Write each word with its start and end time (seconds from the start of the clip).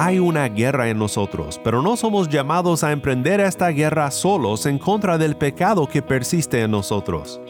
Hay 0.00 0.20
una 0.20 0.48
guerra 0.48 0.88
en 0.88 0.98
nosotros, 0.98 1.60
pero 1.64 1.82
no 1.82 1.96
somos 1.96 2.28
llamados 2.28 2.84
a 2.84 2.92
emprender 2.92 3.40
esta 3.40 3.68
guerra 3.70 4.10
solos 4.12 4.64
en 4.66 4.78
contra 4.78 5.18
del 5.18 5.36
pecado 5.36 5.88
que 5.88 6.02
persiste 6.02 6.62
en 6.62 6.70
nosotros. 6.70 7.40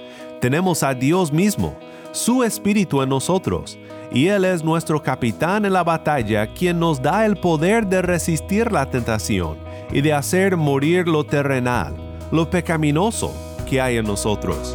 Tenemos 0.40 0.82
a 0.82 0.94
Dios 0.94 1.30
mismo, 1.30 1.76
su 2.12 2.42
Espíritu 2.42 3.02
en 3.02 3.10
nosotros, 3.10 3.78
y 4.10 4.28
Él 4.28 4.46
es 4.46 4.64
nuestro 4.64 5.02
capitán 5.02 5.66
en 5.66 5.74
la 5.74 5.84
batalla 5.84 6.46
quien 6.46 6.78
nos 6.78 7.02
da 7.02 7.26
el 7.26 7.36
poder 7.36 7.86
de 7.86 8.00
resistir 8.00 8.72
la 8.72 8.88
tentación 8.88 9.58
y 9.92 10.00
de 10.00 10.14
hacer 10.14 10.56
morir 10.56 11.06
lo 11.06 11.24
terrenal, 11.24 11.94
lo 12.32 12.48
pecaminoso 12.48 13.30
que 13.68 13.80
hay 13.80 13.98
en 13.98 14.06
nosotros. 14.06 14.74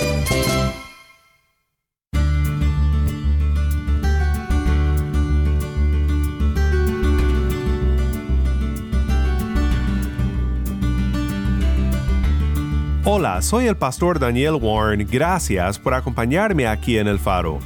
Hola, 13.21 13.43
soy 13.43 13.67
el 13.67 13.77
pastor 13.77 14.17
Daniel 14.17 14.55
Warren, 14.59 15.07
gracias 15.07 15.77
por 15.77 15.93
acompañarme 15.93 16.65
aquí 16.65 16.97
en 16.97 17.07
El 17.07 17.19
Faro. 17.19 17.59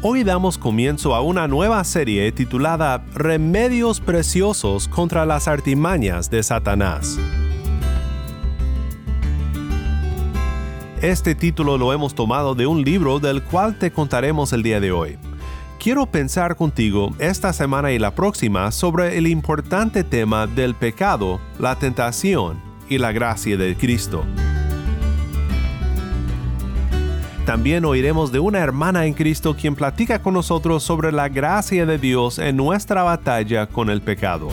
Hoy 0.00 0.24
damos 0.24 0.56
comienzo 0.56 1.14
a 1.14 1.20
una 1.20 1.46
nueva 1.46 1.84
serie 1.84 2.32
titulada 2.32 3.04
Remedios 3.12 4.00
Preciosos 4.00 4.88
contra 4.88 5.26
las 5.26 5.46
artimañas 5.46 6.30
de 6.30 6.42
Satanás. 6.42 7.18
Este 11.02 11.34
título 11.34 11.76
lo 11.76 11.92
hemos 11.92 12.14
tomado 12.14 12.54
de 12.54 12.66
un 12.66 12.82
libro 12.82 13.20
del 13.20 13.42
cual 13.42 13.78
te 13.78 13.92
contaremos 13.92 14.54
el 14.54 14.62
día 14.62 14.80
de 14.80 14.90
hoy. 14.90 15.18
Quiero 15.78 16.06
pensar 16.06 16.56
contigo 16.56 17.10
esta 17.18 17.52
semana 17.52 17.92
y 17.92 17.98
la 17.98 18.14
próxima 18.14 18.72
sobre 18.72 19.18
el 19.18 19.26
importante 19.26 20.02
tema 20.02 20.46
del 20.46 20.74
pecado, 20.74 21.42
la 21.58 21.78
tentación 21.78 22.58
y 22.88 22.96
la 22.96 23.12
gracia 23.12 23.58
de 23.58 23.76
Cristo. 23.76 24.24
También 27.46 27.84
oiremos 27.84 28.32
de 28.32 28.38
una 28.38 28.60
hermana 28.60 29.04
en 29.04 29.12
Cristo 29.12 29.54
quien 29.54 29.74
platica 29.74 30.22
con 30.22 30.32
nosotros 30.32 30.82
sobre 30.82 31.12
la 31.12 31.28
gracia 31.28 31.84
de 31.84 31.98
Dios 31.98 32.38
en 32.38 32.56
nuestra 32.56 33.02
batalla 33.02 33.66
con 33.66 33.90
el 33.90 34.00
pecado. 34.00 34.48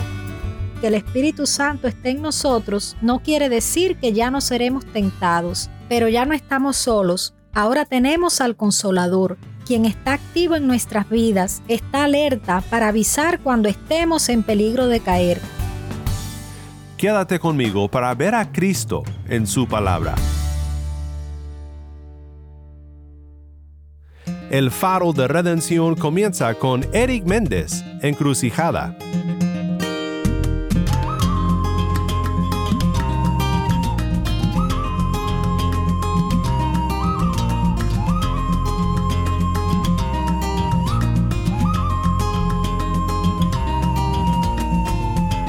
Que 0.81 0.87
el 0.87 0.95
Espíritu 0.95 1.45
Santo 1.45 1.87
esté 1.87 2.09
en 2.09 2.21
nosotros 2.21 2.97
no 3.01 3.19
quiere 3.19 3.47
decir 3.47 3.95
que 3.95 4.11
ya 4.11 4.29
no 4.29 4.41
seremos 4.41 4.85
tentados, 4.85 5.69
pero 5.87 6.09
ya 6.09 6.25
no 6.25 6.33
estamos 6.33 6.75
solos. 6.75 7.33
Ahora 7.53 7.85
tenemos 7.85 8.41
al 8.41 8.57
Consolador, 8.57 9.37
quien 9.65 9.85
está 9.85 10.13
activo 10.13 10.55
en 10.55 10.67
nuestras 10.67 11.09
vidas, 11.09 11.61
está 11.69 12.03
alerta 12.03 12.61
para 12.69 12.89
avisar 12.89 13.39
cuando 13.39 13.69
estemos 13.69 14.27
en 14.27 14.43
peligro 14.43 14.87
de 14.87 14.99
caer. 14.99 15.39
Quédate 16.97 17.39
conmigo 17.39 17.87
para 17.89 18.13
ver 18.15 18.35
a 18.35 18.51
Cristo 18.51 19.03
en 19.29 19.47
su 19.47 19.65
palabra. 19.65 20.15
El 24.51 24.69
faro 24.69 25.13
de 25.13 25.29
redención 25.29 25.95
comienza 25.95 26.53
con 26.55 26.85
Eric 26.91 27.23
Méndez, 27.23 27.85
Encrucijada. 28.01 28.97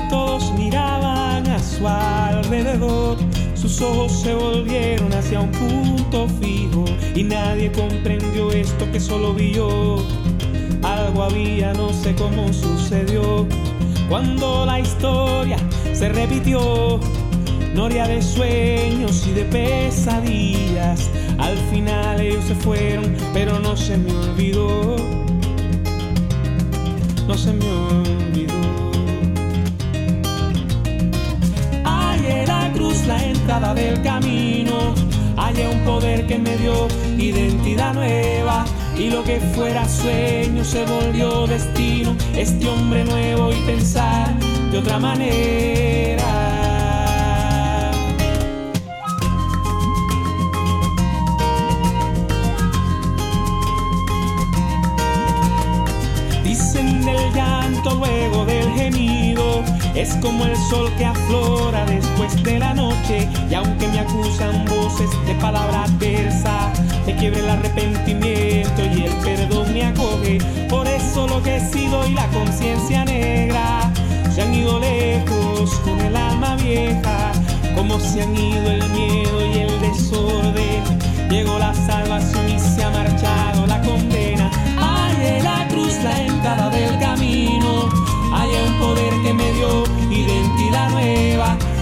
Todos 0.08 0.52
miraban 0.52 1.48
a 1.48 1.58
su 1.58 1.88
alrededor 1.88 3.31
sus 3.62 3.80
ojos 3.80 4.10
se 4.10 4.34
volvieron 4.34 5.12
hacia 5.12 5.40
un 5.40 5.52
punto 5.52 6.26
fijo 6.40 6.84
y 7.14 7.22
nadie 7.22 7.70
comprendió 7.70 8.50
esto 8.50 8.90
que 8.90 8.98
solo 8.98 9.32
vi. 9.34 9.52
Algo 10.82 11.22
había, 11.22 11.72
no 11.72 11.92
sé 11.92 12.12
cómo 12.16 12.52
sucedió. 12.52 13.46
Cuando 14.08 14.66
la 14.66 14.80
historia 14.80 15.56
se 15.92 16.08
repitió, 16.08 16.98
noria 17.72 18.08
de 18.08 18.20
sueños 18.20 19.24
y 19.28 19.30
de 19.30 19.44
pesadillas. 19.44 21.08
Al 21.38 21.56
final 21.70 22.20
ellos 22.20 22.44
se 22.44 22.56
fueron, 22.56 23.14
pero 23.32 23.60
no 23.60 23.76
se 23.76 23.96
me 23.96 24.10
olvidó. 24.12 24.96
No 27.28 27.38
se 27.38 27.52
me 27.52 27.70
olvidó. 27.70 28.81
Del 33.47 34.00
camino. 34.03 34.94
Hay 35.36 35.54
un 35.66 35.80
poder 35.84 36.26
que 36.26 36.38
me 36.38 36.56
dio 36.58 36.86
identidad 37.19 37.92
nueva. 37.92 38.64
Y 38.97 39.10
lo 39.10 39.25
que 39.25 39.41
fuera 39.41 39.88
sueño 39.88 40.64
se 40.64 40.84
volvió 40.84 41.47
destino. 41.47 42.14
Este 42.36 42.69
hombre 42.69 43.04
nuevo 43.04 43.53
y 43.53 43.56
pensar 43.66 44.38
de 44.70 44.78
otra 44.78 44.98
manera. 44.98 46.22
Dicen 56.44 57.04
del 57.04 57.32
llanto 57.34 57.94
luego 57.97 58.44
del 58.44 58.70
gemido 58.72 59.64
es 59.94 60.14
como 60.16 60.44
el 60.44 60.56
sol 60.56 60.91
que 60.97 61.04
aflora 61.04 61.84
después 61.86 62.42
de 62.42 62.58
la 62.58 62.75
noche. 62.75 63.28
Y 63.50 63.54
aunque 63.54 63.88
me 63.88 64.00
acusan 64.00 64.64
voces 64.64 65.10
de 65.26 65.34
palabra 65.34 65.84
adversa, 65.84 66.72
me 67.06 67.14
quiebre 67.16 67.41
el 67.41 67.50
arrepentimiento 67.50 68.82
y 68.84 69.04
el 69.04 69.12
perdón 69.16 69.72
me 69.72 69.84
acoge. 69.84 70.38
Por 70.69 70.86
eso 70.86 71.26
lo 71.26 71.42
que 71.42 71.56
he 71.56 71.60
sido 71.60 72.06
y 72.06 72.12
la 72.12 72.26
conciencia 72.28 73.04
negra 73.04 73.92
se 74.34 74.42
han 74.42 74.54
ido 74.54 74.78
lejos 74.80 75.70
con 75.84 76.00
el 76.00 76.16
alma 76.16 76.56
vieja. 76.56 77.32
Como 77.74 77.98
se 78.00 78.22
han 78.22 78.36
ido 78.36 78.70
el 78.70 78.88
miedo 78.91 79.47
y 79.47 79.59
el 79.60 79.80
desorden. 79.80 80.82
Llegó 81.28 81.59
la 81.59 81.74
salvación 81.74 82.48
y 82.48 82.59
se 82.59 82.82
ha 82.82 82.91
marchado 82.91 83.66
la 83.66 83.80
condena. 83.82 84.50
Ay, 84.78 85.16
de 85.16 85.42
la 85.42 85.66
cruz 85.69 85.94
la 86.03 86.20
entrada 86.22 86.70
del 86.70 86.98
camino 86.98 88.03
hay 88.34 88.50
un 88.66 88.78
poder 88.78 89.12
que 89.22 89.34
me 89.34 89.53
dio 89.53 89.81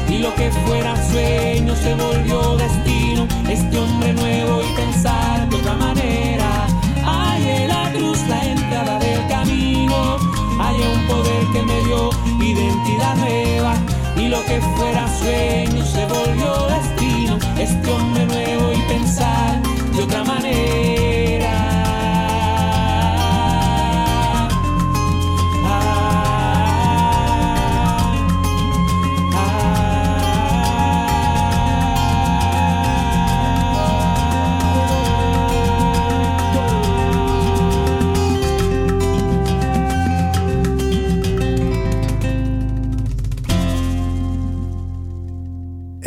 y 0.08 0.18
lo 0.18 0.34
que 0.34 0.50
fuera 0.66 0.96
sueño 1.10 1.74
se 1.76 1.94
volvió 1.94 2.56
destino. 2.56 3.26
Este 3.48 3.78
hombre 3.78 4.12
nuevo 4.12 4.62
y 4.62 4.76
pensar 4.76 5.48
de 5.48 5.56
otra 5.56 5.74
manera. 5.74 6.66
Hay 7.04 7.48
en 7.48 7.68
la 7.68 7.92
cruz 7.92 8.18
la 8.28 8.44
entrada 8.44 8.98
del 8.98 9.26
camino. 9.28 10.16
Hay 10.58 10.76
un 10.76 11.06
poder 11.06 11.46
que 11.52 11.62
me 11.62 11.80
dio 11.84 12.10
identidad 12.40 13.16
nueva 13.16 13.59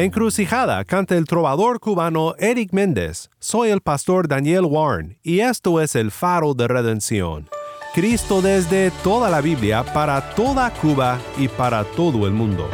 Encrucijada 0.03 0.83
canta 0.83 1.15
el 1.15 1.23
trovador 1.23 1.79
cubano 1.79 2.35
Eric 2.38 2.73
Méndez. 2.73 3.29
Soy 3.39 3.69
el 3.69 3.79
pastor 3.79 4.27
Daniel 4.27 4.65
Warren 4.65 5.17
y 5.23 5.39
esto 5.39 5.79
es 5.79 5.95
el 5.95 6.11
faro 6.11 6.53
de 6.53 6.67
redención. 6.67 7.47
Cristo 7.94 8.41
desde 8.41 8.91
toda 9.01 9.29
la 9.29 9.39
Biblia 9.39 9.85
para 9.94 10.35
toda 10.35 10.73
Cuba 10.73 11.19
y 11.38 11.47
para 11.47 11.85
todo 11.85 12.27
el 12.27 12.33
mundo. 12.33 12.69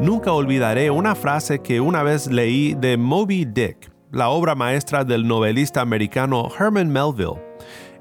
Nunca 0.00 0.32
olvidaré 0.32 0.90
una 0.90 1.14
frase 1.14 1.60
que 1.60 1.80
una 1.80 2.02
vez 2.02 2.26
leí 2.26 2.74
de 2.74 2.96
Moby 2.96 3.44
Dick, 3.44 3.92
la 4.10 4.30
obra 4.30 4.56
maestra 4.56 5.04
del 5.04 5.28
novelista 5.28 5.82
americano 5.82 6.48
Herman 6.58 6.90
Melville. 6.90 7.43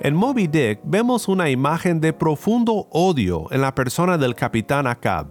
En 0.03 0.15
Moby 0.15 0.47
Dick 0.47 0.81
vemos 0.83 1.29
una 1.29 1.49
imagen 1.49 2.01
de 2.01 2.11
profundo 2.11 2.87
odio 2.91 3.47
en 3.51 3.61
la 3.61 3.73
persona 3.73 4.17
del 4.17 4.35
capitán 4.35 4.85
Acab, 4.85 5.27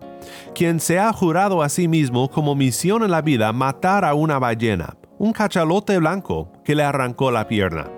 quien 0.55 0.81
se 0.81 0.99
ha 0.99 1.13
jurado 1.13 1.63
a 1.63 1.69
sí 1.69 1.89
mismo 1.89 2.31
como 2.31 2.55
misión 2.55 3.03
en 3.03 3.11
la 3.11 3.21
vida 3.21 3.53
matar 3.53 4.03
a 4.03 4.15
una 4.15 4.39
ballena, 4.39 4.97
un 5.19 5.35
cachalote 5.35 5.99
blanco 5.99 6.51
que 6.65 6.75
le 6.75 6.85
arrancó 6.85 7.31
la 7.31 7.47
pierna. 7.49 7.91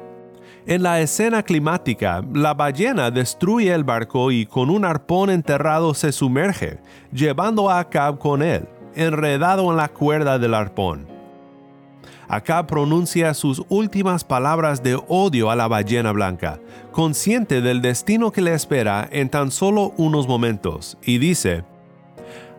En 0.66 0.82
la 0.82 1.00
escena 1.00 1.44
climática, 1.44 2.24
la 2.32 2.54
ballena 2.54 3.12
destruye 3.12 3.72
el 3.72 3.84
barco 3.84 4.32
y 4.32 4.44
con 4.44 4.68
un 4.68 4.84
arpón 4.84 5.30
enterrado 5.30 5.94
se 5.94 6.10
sumerge, 6.10 6.80
llevando 7.12 7.70
a 7.70 7.78
Acab 7.78 8.18
con 8.18 8.42
él, 8.42 8.68
enredado 8.96 9.70
en 9.70 9.76
la 9.76 9.90
cuerda 9.90 10.40
del 10.40 10.54
arpón. 10.54 11.13
Acab 12.28 12.66
pronuncia 12.66 13.34
sus 13.34 13.62
últimas 13.68 14.24
palabras 14.24 14.82
de 14.82 15.00
odio 15.08 15.50
a 15.50 15.56
la 15.56 15.68
ballena 15.68 16.12
blanca, 16.12 16.60
consciente 16.92 17.60
del 17.60 17.82
destino 17.82 18.32
que 18.32 18.40
le 18.40 18.54
espera 18.54 19.08
en 19.10 19.28
tan 19.28 19.50
solo 19.50 19.92
unos 19.96 20.26
momentos, 20.26 20.96
y 21.02 21.18
dice, 21.18 21.64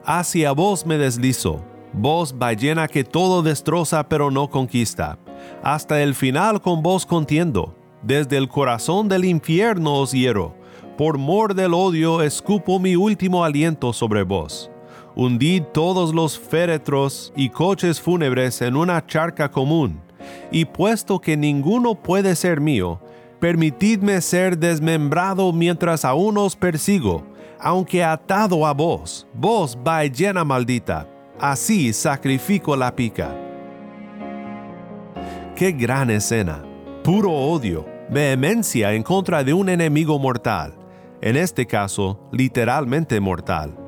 Hacia 0.05 0.51
vos 0.51 0.85
me 0.85 0.97
deslizo, 0.97 1.63
vos 1.93 2.37
ballena 2.37 2.87
que 2.87 3.03
todo 3.03 3.41
destroza 3.41 4.07
pero 4.07 4.29
no 4.29 4.49
conquista, 4.49 5.17
hasta 5.63 6.01
el 6.01 6.13
final 6.13 6.61
con 6.61 6.83
vos 6.83 7.05
contiendo 7.05 7.75
desde 8.05 8.37
el 8.37 8.47
corazón 8.49 9.09
del 9.09 9.25
infierno 9.25 9.95
os 9.95 10.11
hiero, 10.11 10.55
por 10.95 11.17
mor 11.17 11.55
del 11.55 11.73
odio 11.73 12.21
escupo 12.21 12.79
mi 12.79 12.95
último 12.95 13.43
aliento 13.43 13.93
sobre 13.93 14.21
vos. 14.21 14.69
Hundid 15.17 15.63
todos 15.73 16.13
los 16.13 16.37
féretros 16.37 17.31
y 17.37 17.49
coches 17.49 18.01
fúnebres 18.01 18.61
en 18.61 18.75
una 18.75 19.05
charca 19.05 19.49
común, 19.49 20.01
y 20.51 20.65
puesto 20.65 21.21
que 21.21 21.37
ninguno 21.37 21.95
puede 21.95 22.35
ser 22.35 22.59
mío, 22.59 22.99
permitidme 23.39 24.19
ser 24.19 24.57
desmembrado 24.57 25.53
mientras 25.53 26.03
aún 26.03 26.37
os 26.37 26.57
persigo, 26.57 27.23
aunque 27.61 28.03
atado 28.03 28.65
a 28.65 28.73
vos, 28.73 29.25
vos 29.33 29.77
ballena 29.81 30.43
maldita, 30.43 31.07
así 31.39 31.93
sacrifico 31.93 32.75
la 32.75 32.93
pica. 32.93 33.33
Qué 35.55 35.71
gran 35.71 36.09
escena, 36.09 36.61
puro 37.03 37.31
odio, 37.31 37.85
vehemencia 38.09 38.91
en 38.91 39.03
contra 39.03 39.45
de 39.45 39.53
un 39.53 39.69
enemigo 39.69 40.19
mortal, 40.19 40.73
en 41.21 41.37
este 41.37 41.65
caso 41.65 42.19
literalmente 42.33 43.21
mortal. 43.21 43.84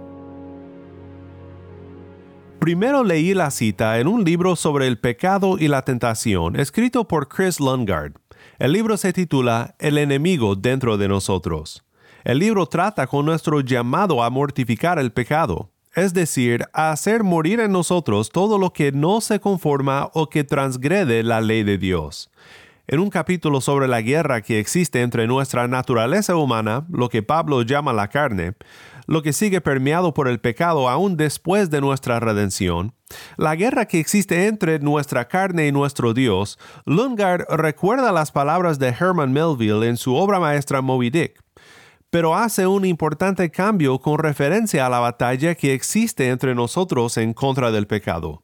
Primero 2.60 3.04
leí 3.04 3.34
la 3.36 3.52
cita 3.52 4.00
en 4.00 4.08
un 4.08 4.24
libro 4.24 4.56
sobre 4.56 4.88
el 4.88 4.98
pecado 4.98 5.58
y 5.60 5.68
la 5.68 5.84
tentación, 5.84 6.60
escrito 6.60 7.08
por 7.08 7.28
Chris 7.28 7.60
Lundgaard. 7.60 8.14
El 8.58 8.74
libro 8.74 8.98
se 8.98 9.14
titula 9.14 9.76
El 9.78 9.98
enemigo 9.98 10.56
dentro 10.56 10.98
de 10.98 11.08
nosotros. 11.08 11.86
El 12.24 12.40
libro 12.40 12.66
trata 12.66 13.06
con 13.06 13.26
nuestro 13.26 13.62
llamado 13.62 14.24
a 14.24 14.30
mortificar 14.32 14.98
el 14.98 15.12
pecado, 15.12 15.70
es 15.96 16.14
decir, 16.14 16.66
a 16.74 16.92
hacer 16.92 17.24
morir 17.24 17.60
en 17.60 17.72
nosotros 17.72 18.30
todo 18.30 18.58
lo 18.58 18.74
que 18.74 18.92
no 18.92 19.22
se 19.22 19.40
conforma 19.40 20.10
o 20.14 20.28
que 20.28 20.44
transgrede 20.44 21.22
la 21.24 21.42
ley 21.42 21.64
de 21.64 21.78
Dios 21.78 22.32
en 22.88 23.00
un 23.00 23.10
capítulo 23.10 23.60
sobre 23.60 23.88
la 23.88 24.02
guerra 24.02 24.42
que 24.42 24.60
existe 24.60 25.02
entre 25.02 25.28
nuestra 25.28 25.68
naturaleza 25.68 26.38
humana, 26.38 26.86
lo 26.90 27.10
que 27.10 27.22
Pablo 27.22 27.62
llama 27.62 27.92
la 27.92 28.08
carne, 28.08 28.54
lo 29.08 29.24
que 29.24 29.34
sigue 29.34 29.62
permeado 29.62 30.14
por 30.14 30.28
el 30.28 30.40
pecado 30.40 30.90
aún 30.90 31.18
después 31.18 31.70
de 31.70 31.82
nuestra 31.82 32.20
redención, 32.20 32.94
la 33.38 33.56
guerra 33.56 33.88
que 33.88 34.00
existe 34.00 34.48
entre 34.48 34.80
nuestra 34.80 35.28
carne 35.28 35.68
y 35.68 35.72
nuestro 35.72 36.14
Dios, 36.14 36.60
Lundgaard 36.86 37.48
recuerda 37.50 38.12
las 38.12 38.32
palabras 38.32 38.78
de 38.80 38.90
Herman 38.90 39.32
Melville 39.32 39.88
en 39.88 39.98
su 39.98 40.16
obra 40.16 40.40
maestra 40.40 40.82
Moby 40.82 41.10
Dick, 41.10 41.42
pero 42.10 42.36
hace 42.36 42.68
un 42.68 42.86
importante 42.86 43.50
cambio 43.50 44.00
con 44.00 44.20
referencia 44.20 44.86
a 44.86 44.90
la 44.90 45.00
batalla 45.00 45.56
que 45.56 45.74
existe 45.74 46.30
entre 46.30 46.54
nosotros 46.54 47.18
en 47.18 47.34
contra 47.34 47.72
del 47.72 47.88
pecado. 47.88 48.44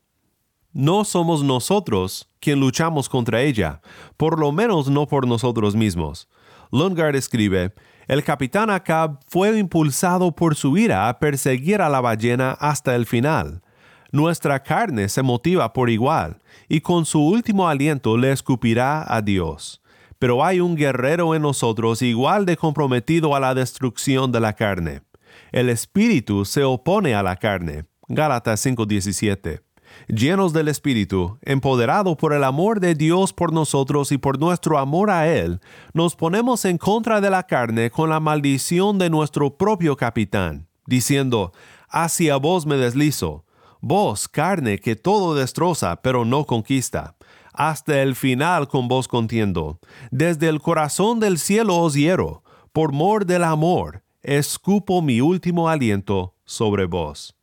No 0.71 1.05
somos 1.05 1.43
nosotros 1.43 2.29
quien 2.39 2.59
luchamos 2.59 3.07
contra 3.07 3.41
ella, 3.41 3.81
por 4.17 4.39
lo 4.39 4.51
menos 4.51 4.89
no 4.89 5.07
por 5.07 5.27
nosotros 5.27 5.75
mismos. 5.75 6.27
Lundgaard 6.71 7.15
escribe, 7.15 7.73
el 8.13 8.23
capitán 8.23 8.69
Acab 8.69 9.17
fue 9.27 9.57
impulsado 9.57 10.35
por 10.35 10.53
su 10.53 10.77
ira 10.77 11.09
a 11.09 11.17
perseguir 11.17 11.81
a 11.81 11.89
la 11.89 11.99
ballena 11.99 12.51
hasta 12.51 12.95
el 12.95 13.07
final. 13.07 13.63
Nuestra 14.11 14.61
carne 14.61 15.09
se 15.09 15.23
motiva 15.23 15.73
por 15.73 15.89
igual, 15.89 16.37
y 16.69 16.81
con 16.81 17.05
su 17.05 17.19
último 17.19 17.67
aliento 17.67 18.15
le 18.15 18.31
escupirá 18.31 19.03
a 19.11 19.23
Dios. 19.23 19.81
Pero 20.19 20.45
hay 20.45 20.59
un 20.59 20.75
guerrero 20.75 21.33
en 21.33 21.41
nosotros 21.41 22.03
igual 22.03 22.45
de 22.45 22.55
comprometido 22.55 23.35
a 23.35 23.39
la 23.39 23.55
destrucción 23.55 24.31
de 24.31 24.39
la 24.41 24.53
carne. 24.53 25.01
El 25.51 25.69
espíritu 25.69 26.45
se 26.45 26.63
opone 26.63 27.15
a 27.15 27.23
la 27.23 27.37
carne. 27.37 27.85
Gálatas 28.07 28.63
5:17 28.63 29.62
llenos 30.07 30.53
del 30.53 30.67
Espíritu, 30.67 31.37
empoderado 31.41 32.17
por 32.17 32.33
el 32.33 32.43
amor 32.43 32.79
de 32.79 32.95
Dios 32.95 33.33
por 33.33 33.53
nosotros 33.53 34.11
y 34.11 34.17
por 34.17 34.39
nuestro 34.39 34.77
amor 34.77 35.09
a 35.09 35.27
Él, 35.27 35.59
nos 35.93 36.15
ponemos 36.15 36.65
en 36.65 36.77
contra 36.77 37.21
de 37.21 37.29
la 37.29 37.43
carne 37.43 37.91
con 37.91 38.09
la 38.09 38.19
maldición 38.19 38.97
de 38.97 39.09
nuestro 39.09 39.57
propio 39.57 39.95
capitán, 39.97 40.67
diciendo, 40.85 41.51
Hacia 41.89 42.37
vos 42.37 42.65
me 42.65 42.75
deslizo, 42.75 43.45
vos 43.79 44.27
carne 44.27 44.79
que 44.79 44.95
todo 44.95 45.35
destroza 45.35 46.01
pero 46.01 46.25
no 46.25 46.45
conquista. 46.45 47.15
Hasta 47.53 48.01
el 48.01 48.15
final 48.15 48.67
con 48.67 48.87
vos 48.87 49.07
contiendo. 49.07 49.79
Desde 50.09 50.49
el 50.49 50.59
corazón 50.59 51.19
del 51.19 51.37
cielo 51.37 51.77
os 51.77 51.93
hiero, 51.93 52.43
por 52.71 52.91
mor 52.91 53.27
del 53.27 53.43
amor, 53.43 54.03
escupo 54.23 55.03
mi 55.03 55.21
último 55.21 55.69
aliento 55.69 56.35
sobre 56.45 56.85
vos. 56.85 57.35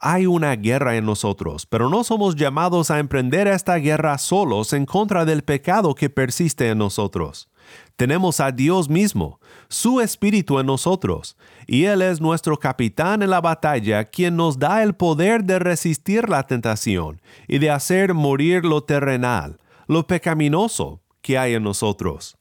Hay 0.00 0.26
una 0.26 0.54
guerra 0.56 0.96
en 0.96 1.06
nosotros, 1.06 1.64
pero 1.66 1.88
no 1.88 2.04
somos 2.04 2.36
llamados 2.36 2.90
a 2.90 2.98
emprender 2.98 3.48
esta 3.48 3.76
guerra 3.76 4.18
solos 4.18 4.72
en 4.72 4.84
contra 4.84 5.24
del 5.24 5.42
pecado 5.42 5.94
que 5.94 6.10
persiste 6.10 6.68
en 6.68 6.78
nosotros. 6.78 7.48
Tenemos 7.96 8.40
a 8.40 8.52
Dios 8.52 8.90
mismo, 8.90 9.40
su 9.68 10.00
Espíritu 10.00 10.58
en 10.58 10.66
nosotros, 10.66 11.36
y 11.66 11.84
Él 11.84 12.02
es 12.02 12.20
nuestro 12.20 12.58
capitán 12.58 13.22
en 13.22 13.30
la 13.30 13.40
batalla, 13.40 14.04
quien 14.04 14.36
nos 14.36 14.58
da 14.58 14.82
el 14.82 14.94
poder 14.94 15.44
de 15.44 15.58
resistir 15.58 16.28
la 16.28 16.42
tentación 16.42 17.22
y 17.48 17.58
de 17.58 17.70
hacer 17.70 18.12
morir 18.12 18.64
lo 18.64 18.84
terrenal, 18.84 19.58
lo 19.86 20.06
pecaminoso 20.06 21.00
que 21.22 21.38
hay 21.38 21.54
en 21.54 21.62
nosotros. 21.62 22.36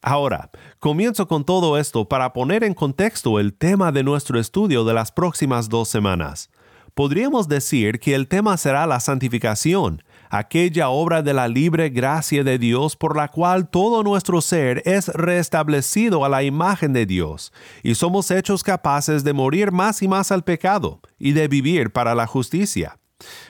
Ahora, 0.00 0.50
comienzo 0.80 1.28
con 1.28 1.44
todo 1.44 1.78
esto 1.78 2.08
para 2.08 2.32
poner 2.32 2.64
en 2.64 2.74
contexto 2.74 3.38
el 3.38 3.54
tema 3.54 3.92
de 3.92 4.02
nuestro 4.02 4.40
estudio 4.40 4.84
de 4.84 4.94
las 4.94 5.12
próximas 5.12 5.68
dos 5.68 5.88
semanas 5.88 6.50
podríamos 6.94 7.48
decir 7.48 7.98
que 7.98 8.14
el 8.14 8.28
tema 8.28 8.56
será 8.56 8.86
la 8.86 9.00
santificación, 9.00 10.02
aquella 10.30 10.88
obra 10.88 11.22
de 11.22 11.34
la 11.34 11.48
libre 11.48 11.90
gracia 11.90 12.44
de 12.44 12.58
Dios 12.58 12.96
por 12.96 13.16
la 13.16 13.28
cual 13.28 13.68
todo 13.68 14.02
nuestro 14.02 14.40
ser 14.40 14.82
es 14.84 15.08
restablecido 15.08 16.24
a 16.24 16.28
la 16.28 16.42
imagen 16.42 16.92
de 16.92 17.06
Dios, 17.06 17.52
y 17.82 17.94
somos 17.94 18.30
hechos 18.30 18.62
capaces 18.62 19.24
de 19.24 19.32
morir 19.32 19.72
más 19.72 20.02
y 20.02 20.08
más 20.08 20.32
al 20.32 20.44
pecado 20.44 21.00
y 21.18 21.32
de 21.32 21.48
vivir 21.48 21.92
para 21.92 22.14
la 22.14 22.26
justicia. 22.26 22.98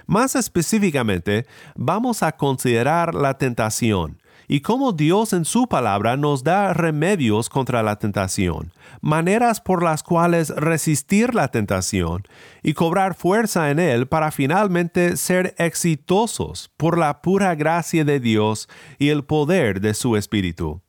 Más 0.07 0.37
específicamente, 0.37 1.47
vamos 1.75 2.23
a 2.23 2.33
considerar 2.33 3.15
la 3.15 3.39
tentación, 3.39 4.21
y 4.49 4.61
cómo 4.61 4.93
Dios 4.93 5.33
en 5.33 5.45
su 5.45 5.69
palabra 5.69 6.17
nos 6.17 6.45
da 6.45 6.73
remedios 6.73 7.49
contra 7.49 7.83
la 7.83 7.97
tentación, 7.97 8.73
maneras 9.01 9.61
por 9.61 9.83
las 9.83 10.03
cuales 10.03 10.51
resistir 10.51 11.35
la 11.35 11.49
tentación 11.49 12.25
y 12.63 12.75
cobrar 12.75 13.15
fuerza 13.15 13.71
en 13.71 13.79
Él 13.79 14.07
para 14.07 14.31
finalmente 14.31 15.17
ser 15.17 15.55
exitosos 15.59 16.71
por 16.77 16.99
la 16.99 17.23
pura 17.23 17.55
gracia 17.55 18.05
de 18.05 18.21
Dios 18.21 18.69
y 18.99 19.09
el 19.09 19.25
poder 19.25 19.81
de 19.81 19.95
su 19.95 20.17
Espíritu. 20.17 20.81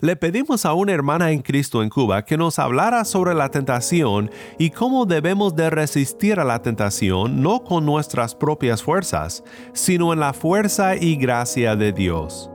Le 0.00 0.16
pedimos 0.16 0.64
a 0.64 0.74
una 0.74 0.92
hermana 0.92 1.30
en 1.30 1.42
Cristo 1.42 1.82
en 1.82 1.88
Cuba 1.88 2.24
que 2.24 2.36
nos 2.36 2.58
hablara 2.58 3.04
sobre 3.04 3.34
la 3.34 3.50
tentación 3.50 4.30
y 4.58 4.70
cómo 4.70 5.06
debemos 5.06 5.56
de 5.56 5.70
resistir 5.70 6.40
a 6.40 6.44
la 6.44 6.62
tentación 6.62 7.42
no 7.42 7.64
con 7.64 7.84
nuestras 7.84 8.34
propias 8.34 8.82
fuerzas, 8.82 9.42
sino 9.72 10.12
en 10.12 10.20
la 10.20 10.32
fuerza 10.32 10.96
y 10.96 11.16
gracia 11.16 11.76
de 11.76 11.92
Dios. 11.92 12.51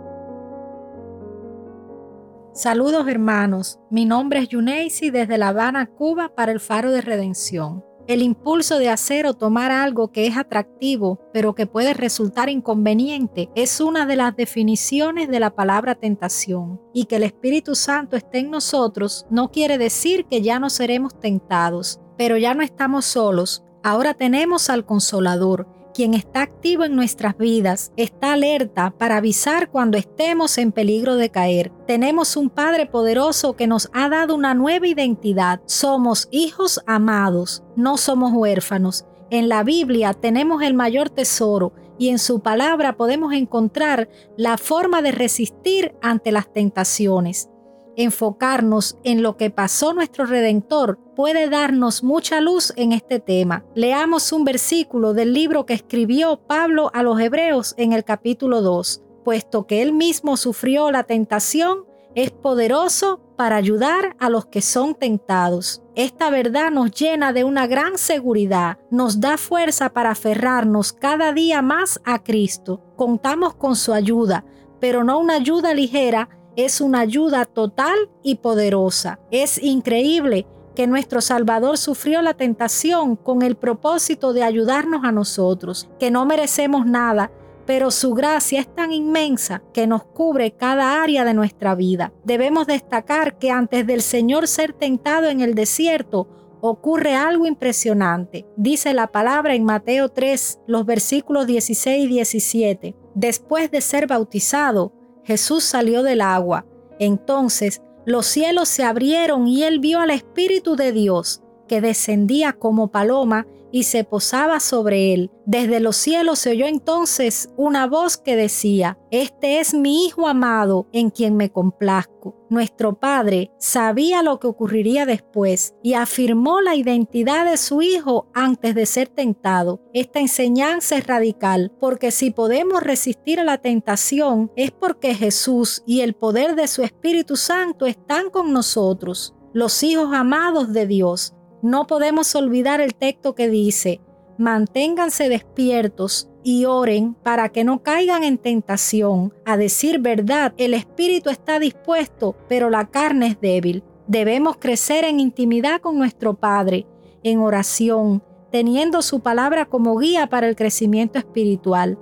Saludos 2.57 3.07
hermanos, 3.07 3.79
mi 3.91 4.05
nombre 4.05 4.39
es 4.39 4.49
Yuneisi 4.49 5.11
desde 5.11 5.37
La 5.37 5.49
Habana, 5.49 5.85
Cuba 5.85 6.33
para 6.33 6.51
el 6.51 6.59
Faro 6.59 6.89
de 6.89 7.01
Redención. 7.01 7.85
El 8.07 8.23
impulso 8.23 8.79
de 8.79 8.89
hacer 8.89 9.27
o 9.27 9.35
tomar 9.35 9.69
algo 9.69 10.11
que 10.11 10.25
es 10.25 10.37
atractivo, 10.37 11.19
pero 11.31 11.53
que 11.53 11.67
puede 11.67 11.93
resultar 11.93 12.49
inconveniente, 12.49 13.51
es 13.53 13.79
una 13.79 14.07
de 14.07 14.15
las 14.15 14.35
definiciones 14.35 15.29
de 15.29 15.39
la 15.39 15.51
palabra 15.51 15.93
tentación. 15.93 16.81
Y 16.95 17.05
que 17.05 17.17
el 17.17 17.23
Espíritu 17.25 17.75
Santo 17.75 18.17
esté 18.17 18.39
en 18.39 18.49
nosotros 18.49 19.27
no 19.29 19.51
quiere 19.51 19.77
decir 19.77 20.25
que 20.25 20.41
ya 20.41 20.59
no 20.59 20.71
seremos 20.71 21.19
tentados, 21.19 22.01
pero 22.17 22.37
ya 22.37 22.55
no 22.55 22.63
estamos 22.63 23.05
solos. 23.05 23.65
Ahora 23.83 24.15
tenemos 24.15 24.71
al 24.71 24.83
Consolador, 24.83 25.67
quien 25.97 26.13
está 26.13 26.43
activo 26.43 26.83
en 26.83 26.95
nuestras 26.95 27.35
vidas, 27.39 27.91
está 27.97 28.33
alerta 28.33 28.93
para 28.99 29.17
avisar 29.17 29.71
cuando 29.71 29.97
estemos 29.97 30.59
en 30.59 30.71
peligro 30.71 31.15
de 31.15 31.31
caer. 31.31 31.71
Tenemos 31.87 32.37
un 32.37 32.51
Padre 32.51 32.85
poderoso 32.85 33.55
que 33.55 33.65
nos 33.65 33.89
ha 33.93 34.07
dado 34.07 34.35
una 34.35 34.53
nueva 34.53 34.85
identidad. 34.85 35.59
Somos 35.65 36.27
hijos 36.29 36.83
amados, 36.85 37.63
no 37.75 37.97
somos 37.97 38.31
huérfanos. 38.31 39.07
En 39.31 39.49
la 39.49 39.63
Biblia 39.63 40.13
tenemos 40.13 40.61
el 40.61 40.75
mayor 40.75 41.09
tesoro 41.09 41.73
y 41.97 42.09
en 42.09 42.19
su 42.19 42.41
palabra 42.41 42.95
podemos 42.95 43.33
encontrar 43.33 44.07
la 44.37 44.59
forma 44.59 45.01
de 45.01 45.13
resistir 45.13 45.95
ante 46.03 46.31
las 46.31 46.53
tentaciones 46.53 47.49
enfocarnos 47.97 48.97
en 49.03 49.21
lo 49.21 49.35
que 49.35 49.49
pasó 49.49 49.93
nuestro 49.93 50.25
Redentor 50.25 50.99
puede 51.15 51.49
darnos 51.49 52.03
mucha 52.03 52.39
luz 52.39 52.71
en 52.77 52.93
este 52.93 53.19
tema. 53.19 53.65
Leamos 53.75 54.31
un 54.31 54.45
versículo 54.45 55.13
del 55.13 55.33
libro 55.33 55.65
que 55.65 55.73
escribió 55.73 56.37
Pablo 56.47 56.91
a 56.93 57.03
los 57.03 57.19
Hebreos 57.19 57.73
en 57.77 57.91
el 57.91 58.05
capítulo 58.05 58.61
2. 58.61 59.01
Puesto 59.25 59.65
que 59.67 59.81
él 59.81 59.93
mismo 59.93 60.37
sufrió 60.37 60.91
la 60.91 61.03
tentación, 61.03 61.85
es 62.13 62.31
poderoso 62.31 63.19
para 63.35 63.57
ayudar 63.57 64.15
a 64.19 64.29
los 64.29 64.45
que 64.45 64.61
son 64.61 64.95
tentados. 64.95 65.83
Esta 65.95 66.29
verdad 66.29 66.71
nos 66.71 66.91
llena 66.91 67.33
de 67.33 67.43
una 67.43 67.67
gran 67.67 67.97
seguridad, 67.97 68.79
nos 68.89 69.19
da 69.19 69.37
fuerza 69.37 69.89
para 69.89 70.11
aferrarnos 70.11 70.93
cada 70.93 71.33
día 71.33 71.61
más 71.61 71.99
a 72.05 72.23
Cristo. 72.23 72.81
Contamos 72.95 73.55
con 73.55 73.75
su 73.75 73.93
ayuda, 73.93 74.45
pero 74.79 75.03
no 75.03 75.19
una 75.19 75.35
ayuda 75.35 75.73
ligera, 75.73 76.29
es 76.57 76.81
una 76.81 77.01
ayuda 77.01 77.45
total 77.45 78.09
y 78.23 78.35
poderosa. 78.35 79.19
Es 79.31 79.61
increíble 79.61 80.47
que 80.75 80.87
nuestro 80.87 81.21
Salvador 81.21 81.77
sufrió 81.77 82.21
la 82.21 82.33
tentación 82.33 83.15
con 83.15 83.43
el 83.43 83.55
propósito 83.55 84.33
de 84.33 84.43
ayudarnos 84.43 85.05
a 85.05 85.11
nosotros, 85.11 85.87
que 85.99 86.11
no 86.11 86.25
merecemos 86.25 86.85
nada, 86.85 87.31
pero 87.67 87.91
su 87.91 88.13
gracia 88.13 88.59
es 88.59 88.73
tan 88.73 88.91
inmensa 88.91 89.61
que 89.71 89.85
nos 89.85 90.03
cubre 90.03 90.51
cada 90.51 91.01
área 91.03 91.25
de 91.25 91.35
nuestra 91.35 91.75
vida. 91.75 92.11
Debemos 92.23 92.65
destacar 92.65 93.37
que 93.37 93.51
antes 93.51 93.85
del 93.85 94.01
Señor 94.01 94.47
ser 94.47 94.73
tentado 94.73 95.27
en 95.27 95.41
el 95.41 95.53
desierto, 95.53 96.27
ocurre 96.61 97.13
algo 97.13 97.45
impresionante. 97.45 98.47
Dice 98.55 98.93
la 98.93 99.07
palabra 99.07 99.53
en 99.53 99.63
Mateo 99.63 100.09
3, 100.09 100.61
los 100.65 100.85
versículos 100.85 101.45
16 101.45 102.05
y 102.05 102.07
17. 102.07 102.95
Después 103.13 103.69
de 103.69 103.81
ser 103.81 104.07
bautizado, 104.07 104.93
Jesús 105.27 105.65
salió 105.65 106.03
del 106.03 106.21
agua. 106.21 106.65
Entonces 106.99 107.81
los 108.05 108.25
cielos 108.25 108.69
se 108.69 108.85
abrieron 108.85 109.45
y 109.45 109.63
él 109.63 109.79
vio 109.81 109.99
al 109.99 110.09
Espíritu 110.09 110.77
de 110.77 110.93
Dios, 110.93 111.43
que 111.67 111.81
descendía 111.81 112.53
como 112.53 112.87
paloma 112.87 113.45
y 113.71 113.83
se 113.83 114.03
posaba 114.03 114.59
sobre 114.59 115.13
él. 115.13 115.31
Desde 115.45 115.79
los 115.79 115.95
cielos 115.95 116.39
se 116.39 116.51
oyó 116.51 116.65
entonces 116.65 117.49
una 117.57 117.87
voz 117.87 118.17
que 118.17 118.35
decía, 118.35 118.97
Este 119.11 119.59
es 119.59 119.73
mi 119.73 120.05
Hijo 120.05 120.27
amado, 120.27 120.87
en 120.91 121.09
quien 121.09 121.35
me 121.37 121.51
complazco. 121.51 122.35
Nuestro 122.49 122.99
Padre 122.99 123.51
sabía 123.57 124.23
lo 124.23 124.39
que 124.39 124.47
ocurriría 124.47 125.05
después 125.05 125.75
y 125.83 125.93
afirmó 125.93 126.61
la 126.61 126.75
identidad 126.75 127.49
de 127.49 127.57
su 127.57 127.81
Hijo 127.81 128.29
antes 128.33 128.75
de 128.75 128.85
ser 128.85 129.07
tentado. 129.07 129.81
Esta 129.93 130.19
enseñanza 130.19 130.97
es 130.97 131.07
radical, 131.07 131.71
porque 131.79 132.11
si 132.11 132.31
podemos 132.31 132.83
resistir 132.83 133.39
a 133.39 133.43
la 133.43 133.57
tentación 133.57 134.51
es 134.55 134.71
porque 134.71 135.15
Jesús 135.15 135.83
y 135.85 136.01
el 136.01 136.13
poder 136.13 136.55
de 136.55 136.67
su 136.67 136.83
Espíritu 136.83 137.35
Santo 137.35 137.85
están 137.85 138.29
con 138.29 138.53
nosotros 138.53 139.33
los 139.57 139.81
hijos 139.81 140.13
amados 140.13 140.71
de 140.71 140.85
Dios, 140.85 141.33
no 141.67 141.85
podemos 141.85 142.33
olvidar 142.33 142.79
el 142.79 142.95
texto 142.95 143.35
que 143.35 143.49
dice, 143.49 143.99
manténganse 144.37 145.27
despiertos 145.27 146.29
y 146.41 146.63
oren 146.63 147.13
para 147.13 147.49
que 147.49 147.65
no 147.65 147.83
caigan 147.83 148.23
en 148.23 148.37
tentación. 148.37 149.33
A 149.45 149.57
decir 149.57 149.99
verdad, 149.99 150.53
el 150.57 150.73
espíritu 150.73 151.29
está 151.29 151.59
dispuesto, 151.59 152.37
pero 152.47 152.69
la 152.69 152.85
carne 152.85 153.27
es 153.27 153.41
débil. 153.41 153.83
Debemos 154.07 154.55
crecer 154.55 155.03
en 155.03 155.19
intimidad 155.19 155.81
con 155.81 155.97
nuestro 155.97 156.35
Padre, 156.35 156.87
en 157.21 157.39
oración, 157.39 158.23
teniendo 158.49 159.01
su 159.01 159.19
palabra 159.19 159.65
como 159.65 159.97
guía 159.97 160.27
para 160.27 160.47
el 160.47 160.55
crecimiento 160.55 161.19
espiritual. 161.19 161.99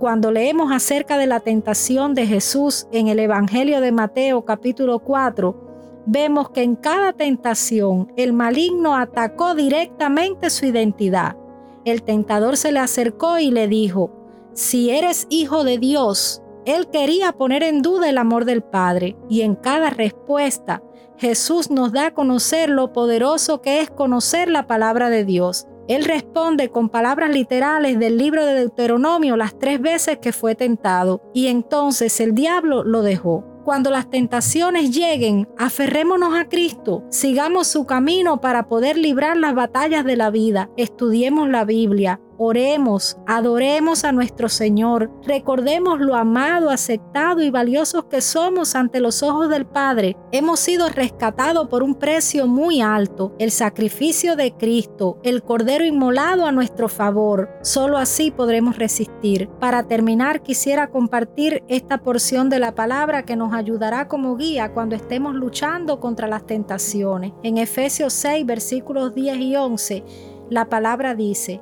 Cuando 0.00 0.32
leemos 0.32 0.72
acerca 0.72 1.16
de 1.16 1.28
la 1.28 1.38
tentación 1.38 2.14
de 2.14 2.26
Jesús 2.26 2.88
en 2.90 3.06
el 3.06 3.20
Evangelio 3.20 3.80
de 3.80 3.92
Mateo 3.92 4.44
capítulo 4.44 4.98
4, 4.98 5.69
vemos 6.06 6.50
que 6.50 6.62
en 6.62 6.76
cada 6.76 7.12
tentación 7.12 8.12
el 8.16 8.32
maligno 8.32 8.96
atacó 8.96 9.54
directamente 9.54 10.50
su 10.50 10.66
identidad. 10.66 11.36
El 11.84 12.02
tentador 12.02 12.56
se 12.56 12.72
le 12.72 12.78
acercó 12.78 13.38
y 13.38 13.50
le 13.50 13.68
dijo, 13.68 14.10
si 14.52 14.90
eres 14.90 15.26
hijo 15.30 15.64
de 15.64 15.78
Dios, 15.78 16.42
él 16.66 16.88
quería 16.88 17.32
poner 17.32 17.62
en 17.62 17.82
duda 17.82 18.08
el 18.08 18.18
amor 18.18 18.44
del 18.44 18.62
Padre 18.62 19.16
y 19.28 19.40
en 19.42 19.54
cada 19.54 19.90
respuesta 19.90 20.82
Jesús 21.16 21.70
nos 21.70 21.92
da 21.92 22.06
a 22.06 22.14
conocer 22.14 22.70
lo 22.70 22.92
poderoso 22.92 23.60
que 23.60 23.80
es 23.80 23.90
conocer 23.90 24.50
la 24.50 24.66
palabra 24.66 25.10
de 25.10 25.24
Dios. 25.24 25.66
Él 25.86 26.04
responde 26.04 26.70
con 26.70 26.88
palabras 26.88 27.30
literales 27.30 27.98
del 27.98 28.16
libro 28.16 28.46
de 28.46 28.54
Deuteronomio 28.54 29.36
las 29.36 29.58
tres 29.58 29.80
veces 29.80 30.18
que 30.18 30.32
fue 30.32 30.54
tentado 30.54 31.20
y 31.34 31.48
entonces 31.48 32.20
el 32.20 32.34
diablo 32.34 32.84
lo 32.84 33.02
dejó. 33.02 33.44
Cuando 33.64 33.90
las 33.90 34.08
tentaciones 34.08 34.90
lleguen, 34.90 35.46
aferrémonos 35.58 36.34
a 36.34 36.48
Cristo, 36.48 37.04
sigamos 37.10 37.66
su 37.66 37.84
camino 37.84 38.40
para 38.40 38.66
poder 38.68 38.96
librar 38.96 39.36
las 39.36 39.54
batallas 39.54 40.04
de 40.04 40.16
la 40.16 40.30
vida, 40.30 40.70
estudiemos 40.78 41.48
la 41.48 41.64
Biblia, 41.64 42.20
Oremos, 42.42 43.18
adoremos 43.26 44.02
a 44.02 44.12
nuestro 44.12 44.48
Señor, 44.48 45.10
recordemos 45.24 46.00
lo 46.00 46.14
amado, 46.14 46.70
aceptado 46.70 47.42
y 47.42 47.50
valiosos 47.50 48.06
que 48.06 48.22
somos 48.22 48.74
ante 48.74 48.98
los 48.98 49.22
ojos 49.22 49.50
del 49.50 49.66
Padre. 49.66 50.16
Hemos 50.32 50.58
sido 50.58 50.88
rescatados 50.88 51.68
por 51.68 51.82
un 51.82 51.96
precio 51.96 52.46
muy 52.46 52.80
alto, 52.80 53.34
el 53.38 53.50
sacrificio 53.50 54.36
de 54.36 54.54
Cristo, 54.54 55.18
el 55.22 55.42
Cordero 55.42 55.84
inmolado 55.84 56.46
a 56.46 56.50
nuestro 56.50 56.88
favor. 56.88 57.50
Solo 57.60 57.98
así 57.98 58.30
podremos 58.30 58.78
resistir. 58.78 59.50
Para 59.60 59.82
terminar, 59.82 60.42
quisiera 60.42 60.88
compartir 60.88 61.62
esta 61.68 61.98
porción 61.98 62.48
de 62.48 62.58
la 62.58 62.74
palabra 62.74 63.26
que 63.26 63.36
nos 63.36 63.52
ayudará 63.52 64.08
como 64.08 64.36
guía 64.36 64.72
cuando 64.72 64.96
estemos 64.96 65.34
luchando 65.34 66.00
contra 66.00 66.26
las 66.26 66.46
tentaciones. 66.46 67.34
En 67.42 67.58
Efesios 67.58 68.14
6, 68.14 68.46
versículos 68.46 69.14
10 69.14 69.36
y 69.36 69.56
11, 69.56 70.04
la 70.48 70.70
palabra 70.70 71.14
dice, 71.14 71.60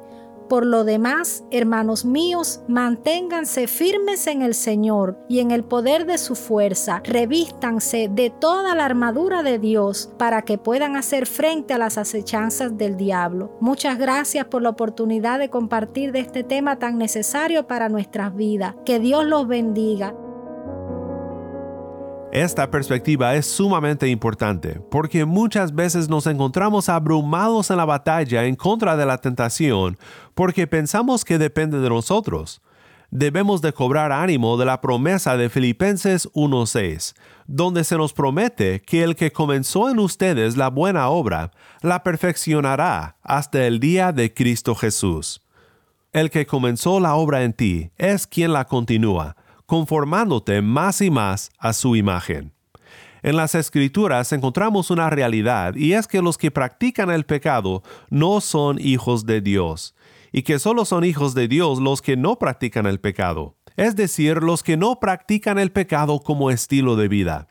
por 0.49 0.67
lo 0.67 0.85
demás, 0.85 1.45
hermanos 1.51 2.05
míos, 2.05 2.61
manténganse 2.69 3.67
firmes 3.67 4.27
en 4.27 4.43
el 4.43 4.55
Señor 4.55 5.19
y 5.29 5.41
en 5.41 5.51
el 5.51 5.65
poder 5.65 6.07
de 6.07 6.19
su 6.19 6.35
fuerza. 6.35 7.03
Revístanse 7.05 8.09
de 8.11 8.31
toda 8.31 8.75
la 8.75 8.85
armadura 8.85 9.43
de 9.43 9.59
Dios 9.59 10.11
para 10.19 10.43
que 10.43 10.59
puedan 10.59 10.97
hacer 10.97 11.27
frente 11.27 11.75
a 11.75 11.79
las 11.79 11.99
acechanzas 11.99 12.77
del 12.77 12.97
diablo. 12.97 13.57
Muchas 13.61 13.99
gracias 13.99 14.47
por 14.47 14.63
la 14.63 14.71
oportunidad 14.71 15.39
de 15.39 15.51
compartir 15.51 16.13
de 16.13 16.21
este 16.21 16.45
tema 16.45 16.79
tan 16.79 16.99
necesario 16.99 17.67
para 17.67 17.89
nuestras 17.89 18.35
vidas. 18.35 18.75
Que 18.85 18.99
Dios 18.99 19.25
los 19.25 19.47
bendiga. 19.47 20.15
Esta 22.33 22.71
perspectiva 22.71 23.35
es 23.37 23.47
sumamente 23.47 24.07
importante 24.07 24.83
porque 24.91 25.25
muchas 25.25 25.75
veces 25.75 26.11
nos 26.11 26.27
encontramos 26.27 26.91
abrumados 26.91 27.71
en 27.71 27.79
la 27.79 27.87
batalla 27.87 28.45
en 28.45 28.55
contra 28.55 28.99
de 28.99 29.07
la 29.07 29.17
tentación 29.17 29.97
porque 30.35 30.67
pensamos 30.67 31.25
que 31.25 31.39
depende 31.39 31.81
de 31.81 31.89
nosotros. 31.89 32.61
Debemos 33.11 33.63
de 33.63 33.73
cobrar 33.73 34.13
ánimo 34.13 34.59
de 34.59 34.67
la 34.67 34.83
promesa 34.83 35.39
de 35.39 35.49
Filipenses 35.49 36.31
1.6, 36.35 37.15
donde 37.47 37.83
se 37.83 37.97
nos 37.97 38.13
promete 38.13 38.83
que 38.83 39.03
el 39.05 39.17
que 39.17 39.33
comenzó 39.33 39.89
en 39.89 39.99
ustedes 39.99 40.59
la 40.59 40.69
buena 40.69 41.09
obra, 41.09 41.51
la 41.81 42.03
perfeccionará 42.03 43.17
hasta 43.23 43.67
el 43.67 43.81
día 43.81 44.13
de 44.13 44.35
Cristo 44.35 44.75
Jesús. 44.75 45.41
El 46.13 46.29
que 46.29 46.45
comenzó 46.45 47.01
la 47.01 47.15
obra 47.15 47.43
en 47.43 47.55
ti 47.55 47.91
es 47.97 48.27
quien 48.27 48.53
la 48.53 48.67
continúa 48.67 49.35
conformándote 49.69 50.63
más 50.63 51.03
y 51.03 51.11
más 51.11 51.51
a 51.59 51.75
su 51.75 51.95
imagen. 51.95 52.55
En 53.23 53.37
las 53.37 53.55
escrituras 53.55 54.33
encontramos 54.33 54.91
una 54.91 55.11
realidad 55.11 55.77
y 55.77 55.93
es 55.93 56.09
que 56.09 56.23
los 56.23 56.39
que 56.39 56.51
practican 56.51 57.11
el 57.11 57.27
pecado 57.27 57.83
no 58.09 58.41
son 58.41 58.79
hijos 58.81 59.27
de 59.27 59.43
Dios, 59.43 59.95
y 60.33 60.41
que 60.41 60.59
solo 60.59 60.87
son 60.87 61.05
hijos 61.05 61.35
de 61.35 61.49
Dios 61.49 61.81
los 61.81 62.01
que 62.01 62.17
no 62.17 62.39
practican 62.39 62.87
el 62.87 62.99
pecado, 62.99 63.57
es 63.77 63.95
decir, 63.95 64.43
los 64.43 64.63
que 64.63 64.79
no 64.79 65.01
practican 65.01 65.59
el 65.59 65.71
pecado 65.71 66.21
como 66.21 66.51
estilo 66.51 66.97
de 66.97 67.09
vida. 67.09 67.49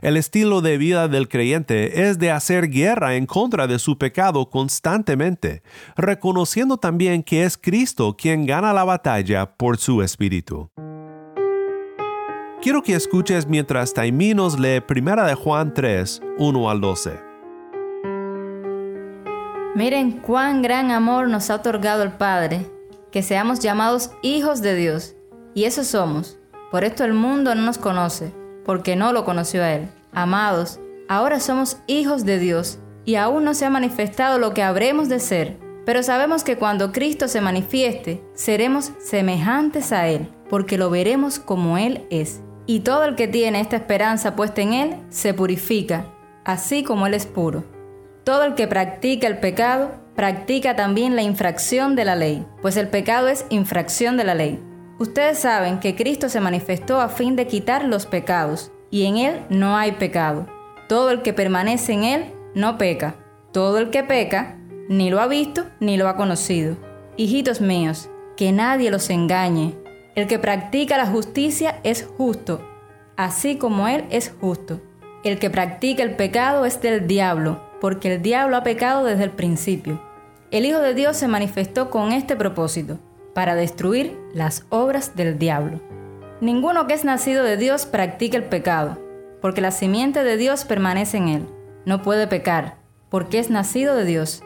El 0.00 0.16
estilo 0.16 0.62
de 0.62 0.78
vida 0.78 1.06
del 1.06 1.28
creyente 1.28 2.08
es 2.08 2.18
de 2.18 2.30
hacer 2.30 2.70
guerra 2.70 3.16
en 3.16 3.26
contra 3.26 3.66
de 3.66 3.78
su 3.78 3.98
pecado 3.98 4.48
constantemente, 4.48 5.62
reconociendo 5.96 6.78
también 6.78 7.22
que 7.22 7.44
es 7.44 7.58
Cristo 7.58 8.16
quien 8.16 8.46
gana 8.46 8.72
la 8.72 8.84
batalla 8.84 9.54
por 9.56 9.76
su 9.76 10.02
espíritu. 10.02 10.70
Quiero 12.60 12.82
que 12.82 12.96
escuches 12.96 13.46
mientras 13.46 13.94
Taimí 13.94 14.34
nos 14.34 14.58
lee 14.58 14.82
1 14.90 15.26
de 15.26 15.34
Juan 15.34 15.72
3, 15.74 16.20
1 16.38 16.70
al 16.70 16.80
12. 16.80 17.20
Miren 19.76 20.10
cuán 20.10 20.60
gran 20.60 20.90
amor 20.90 21.28
nos 21.28 21.50
ha 21.50 21.54
otorgado 21.54 22.02
el 22.02 22.10
Padre, 22.10 22.66
que 23.12 23.22
seamos 23.22 23.60
llamados 23.60 24.10
hijos 24.22 24.60
de 24.60 24.74
Dios, 24.74 25.14
y 25.54 25.64
eso 25.64 25.84
somos. 25.84 26.36
Por 26.72 26.82
esto 26.82 27.04
el 27.04 27.14
mundo 27.14 27.54
no 27.54 27.62
nos 27.62 27.78
conoce, 27.78 28.32
porque 28.64 28.96
no 28.96 29.12
lo 29.12 29.24
conoció 29.24 29.62
a 29.62 29.74
Él. 29.74 29.88
Amados, 30.12 30.80
ahora 31.08 31.38
somos 31.38 31.76
hijos 31.86 32.24
de 32.24 32.40
Dios, 32.40 32.80
y 33.04 33.14
aún 33.14 33.44
no 33.44 33.54
se 33.54 33.66
ha 33.66 33.70
manifestado 33.70 34.40
lo 34.40 34.52
que 34.52 34.64
habremos 34.64 35.08
de 35.08 35.20
ser, 35.20 35.58
pero 35.86 36.02
sabemos 36.02 36.42
que 36.42 36.56
cuando 36.56 36.90
Cristo 36.90 37.28
se 37.28 37.40
manifieste, 37.40 38.20
seremos 38.34 38.90
semejantes 38.98 39.92
a 39.92 40.08
Él, 40.08 40.26
porque 40.50 40.76
lo 40.76 40.90
veremos 40.90 41.38
como 41.38 41.78
Él 41.78 42.04
es. 42.10 42.42
Y 42.68 42.80
todo 42.80 43.06
el 43.06 43.14
que 43.14 43.28
tiene 43.28 43.62
esta 43.62 43.76
esperanza 43.76 44.36
puesta 44.36 44.60
en 44.60 44.74
Él 44.74 44.96
se 45.08 45.32
purifica, 45.32 46.04
así 46.44 46.82
como 46.84 47.06
Él 47.06 47.14
es 47.14 47.24
puro. 47.24 47.64
Todo 48.24 48.44
el 48.44 48.54
que 48.54 48.68
practica 48.68 49.26
el 49.26 49.38
pecado, 49.38 49.92
practica 50.14 50.76
también 50.76 51.16
la 51.16 51.22
infracción 51.22 51.96
de 51.96 52.04
la 52.04 52.14
ley, 52.14 52.44
pues 52.60 52.76
el 52.76 52.88
pecado 52.88 53.28
es 53.28 53.46
infracción 53.48 54.18
de 54.18 54.24
la 54.24 54.34
ley. 54.34 54.62
Ustedes 54.98 55.38
saben 55.38 55.80
que 55.80 55.96
Cristo 55.96 56.28
se 56.28 56.40
manifestó 56.40 57.00
a 57.00 57.08
fin 57.08 57.36
de 57.36 57.46
quitar 57.46 57.86
los 57.86 58.04
pecados, 58.04 58.70
y 58.90 59.06
en 59.06 59.16
Él 59.16 59.40
no 59.48 59.74
hay 59.74 59.92
pecado. 59.92 60.46
Todo 60.90 61.10
el 61.10 61.22
que 61.22 61.32
permanece 61.32 61.94
en 61.94 62.04
Él 62.04 62.24
no 62.54 62.76
peca. 62.76 63.14
Todo 63.50 63.78
el 63.78 63.88
que 63.88 64.02
peca, 64.02 64.58
ni 64.90 65.08
lo 65.08 65.22
ha 65.22 65.26
visto 65.26 65.64
ni 65.80 65.96
lo 65.96 66.06
ha 66.06 66.16
conocido. 66.16 66.76
Hijitos 67.16 67.62
míos, 67.62 68.10
que 68.36 68.52
nadie 68.52 68.90
los 68.90 69.08
engañe. 69.08 69.74
El 70.18 70.26
que 70.26 70.40
practica 70.40 70.96
la 70.96 71.06
justicia 71.06 71.78
es 71.84 72.04
justo, 72.18 72.60
así 73.16 73.54
como 73.54 73.86
Él 73.86 74.04
es 74.10 74.34
justo. 74.40 74.80
El 75.22 75.38
que 75.38 75.48
practica 75.48 76.02
el 76.02 76.16
pecado 76.16 76.64
es 76.64 76.80
del 76.80 77.06
diablo 77.06 77.62
porque 77.80 78.12
el 78.12 78.20
diablo 78.20 78.56
ha 78.56 78.64
pecado 78.64 79.04
desde 79.04 79.22
el 79.22 79.30
principio. 79.30 80.02
El 80.50 80.66
Hijo 80.66 80.80
de 80.80 80.94
Dios 80.94 81.16
se 81.16 81.28
manifestó 81.28 81.88
con 81.88 82.10
este 82.10 82.34
propósito, 82.34 82.98
para 83.32 83.54
destruir 83.54 84.18
las 84.34 84.66
obras 84.70 85.14
del 85.14 85.38
diablo. 85.38 85.80
Ninguno 86.40 86.88
que 86.88 86.94
es 86.94 87.04
nacido 87.04 87.44
de 87.44 87.56
Dios 87.56 87.86
practica 87.86 88.36
el 88.36 88.42
pecado, 88.42 88.98
porque 89.40 89.60
la 89.60 89.70
simiente 89.70 90.24
de 90.24 90.36
Dios 90.36 90.64
permanece 90.64 91.18
en 91.18 91.28
él. 91.28 91.46
No 91.84 92.02
puede 92.02 92.26
pecar, 92.26 92.74
porque 93.08 93.38
es 93.38 93.50
nacido 93.50 93.94
de 93.94 94.04
Dios. 94.04 94.42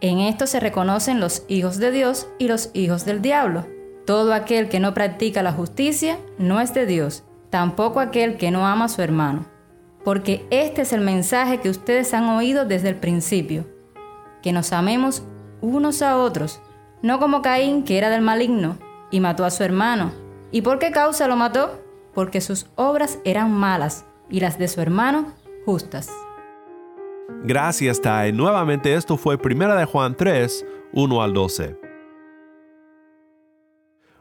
En 0.00 0.20
esto 0.20 0.46
se 0.46 0.60
reconocen 0.60 1.18
los 1.18 1.42
hijos 1.48 1.78
de 1.78 1.90
Dios 1.90 2.28
y 2.38 2.46
los 2.46 2.70
hijos 2.72 3.04
del 3.04 3.20
diablo. 3.20 3.66
Todo 4.08 4.32
aquel 4.32 4.68
que 4.68 4.80
no 4.80 4.92
practica 4.92 5.44
la 5.44 5.52
justicia 5.52 6.18
no 6.36 6.60
es 6.60 6.74
de 6.74 6.86
Dios, 6.86 7.22
tampoco 7.50 8.00
aquel 8.00 8.38
que 8.38 8.50
no 8.50 8.66
ama 8.66 8.86
a 8.86 8.88
su 8.88 9.02
hermano 9.02 9.46
porque 10.08 10.46
este 10.48 10.80
es 10.80 10.94
el 10.94 11.02
mensaje 11.02 11.58
que 11.58 11.68
ustedes 11.68 12.14
han 12.14 12.30
oído 12.30 12.64
desde 12.64 12.88
el 12.88 12.96
principio, 12.96 13.66
que 14.42 14.54
nos 14.54 14.72
amemos 14.72 15.22
unos 15.60 16.00
a 16.00 16.16
otros, 16.16 16.62
no 17.02 17.18
como 17.18 17.42
Caín, 17.42 17.84
que 17.84 17.98
era 17.98 18.08
del 18.08 18.22
maligno, 18.22 18.78
y 19.10 19.20
mató 19.20 19.44
a 19.44 19.50
su 19.50 19.64
hermano. 19.64 20.12
¿Y 20.50 20.62
por 20.62 20.78
qué 20.78 20.92
causa 20.92 21.28
lo 21.28 21.36
mató? 21.36 21.82
Porque 22.14 22.40
sus 22.40 22.68
obras 22.74 23.18
eran 23.26 23.52
malas 23.52 24.06
y 24.30 24.40
las 24.40 24.58
de 24.58 24.68
su 24.68 24.80
hermano 24.80 25.34
justas. 25.66 26.10
Gracias, 27.44 28.00
Tai. 28.00 28.32
Nuevamente 28.32 28.94
esto 28.94 29.18
fue 29.18 29.36
1 29.36 29.76
de 29.76 29.84
Juan 29.84 30.16
3, 30.16 30.64
1 30.94 31.22
al 31.22 31.34
12. 31.34 31.87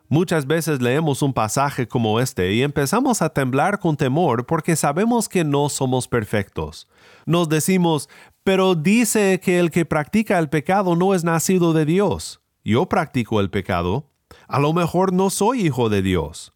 Muchas 0.10 0.48
veces 0.48 0.82
leemos 0.82 1.22
un 1.22 1.34
pasaje 1.34 1.88
como 1.90 2.22
este 2.22 2.54
y 2.54 2.64
empezamos 2.64 3.22
a 3.22 3.30
temblar 3.30 3.80
con 3.80 3.98
temor 3.98 4.46
porque 4.46 4.78
sabemos 4.78 5.28
que 5.28 5.44
no 5.44 5.68
somos 5.68 6.08
perfectos. 6.08 6.88
Nos 7.26 7.50
decimos, 7.50 8.08
pero 8.46 8.76
dice 8.76 9.42
que 9.44 9.60
el 9.60 9.70
que 9.70 9.84
practica 9.84 10.40
el 10.40 10.48
pecado 10.48 10.96
no 10.96 11.14
es 11.14 11.26
nacido 11.26 11.74
de 11.74 11.84
Dios. 11.84 12.40
Yo 12.64 12.86
practico 12.88 13.42
el 13.42 13.50
pecado. 13.50 14.10
A 14.48 14.60
lo 14.60 14.72
mejor 14.72 15.12
no 15.12 15.30
soy 15.30 15.66
hijo 15.66 15.90
de 15.90 16.02
Dios. 16.02 16.54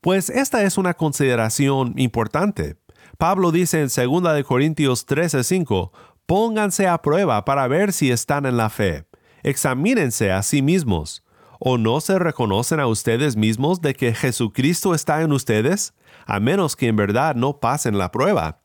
Pues 0.00 0.30
esta 0.30 0.62
es 0.62 0.78
una 0.78 0.94
consideración 0.94 1.92
importante. 1.98 2.76
Pablo 3.18 3.52
dice 3.52 3.82
en 3.82 3.88
2 3.88 4.44
Corintios 4.44 5.06
13:5, 5.06 5.90
pónganse 6.24 6.86
a 6.86 7.02
prueba 7.02 7.44
para 7.44 7.68
ver 7.68 7.92
si 7.92 8.10
están 8.10 8.46
en 8.46 8.56
la 8.56 8.70
fe. 8.70 9.04
Examínense 9.42 10.32
a 10.32 10.42
sí 10.42 10.62
mismos 10.62 11.22
¿O 11.58 11.78
no 11.78 12.00
se 12.00 12.18
reconocen 12.18 12.80
a 12.80 12.86
ustedes 12.86 13.36
mismos 13.36 13.80
de 13.80 13.94
que 13.94 14.14
Jesucristo 14.14 14.94
está 14.94 15.22
en 15.22 15.32
ustedes? 15.32 15.94
A 16.26 16.40
menos 16.40 16.76
que 16.76 16.88
en 16.88 16.96
verdad 16.96 17.34
no 17.34 17.58
pasen 17.58 17.98
la 17.98 18.12
prueba. 18.12 18.60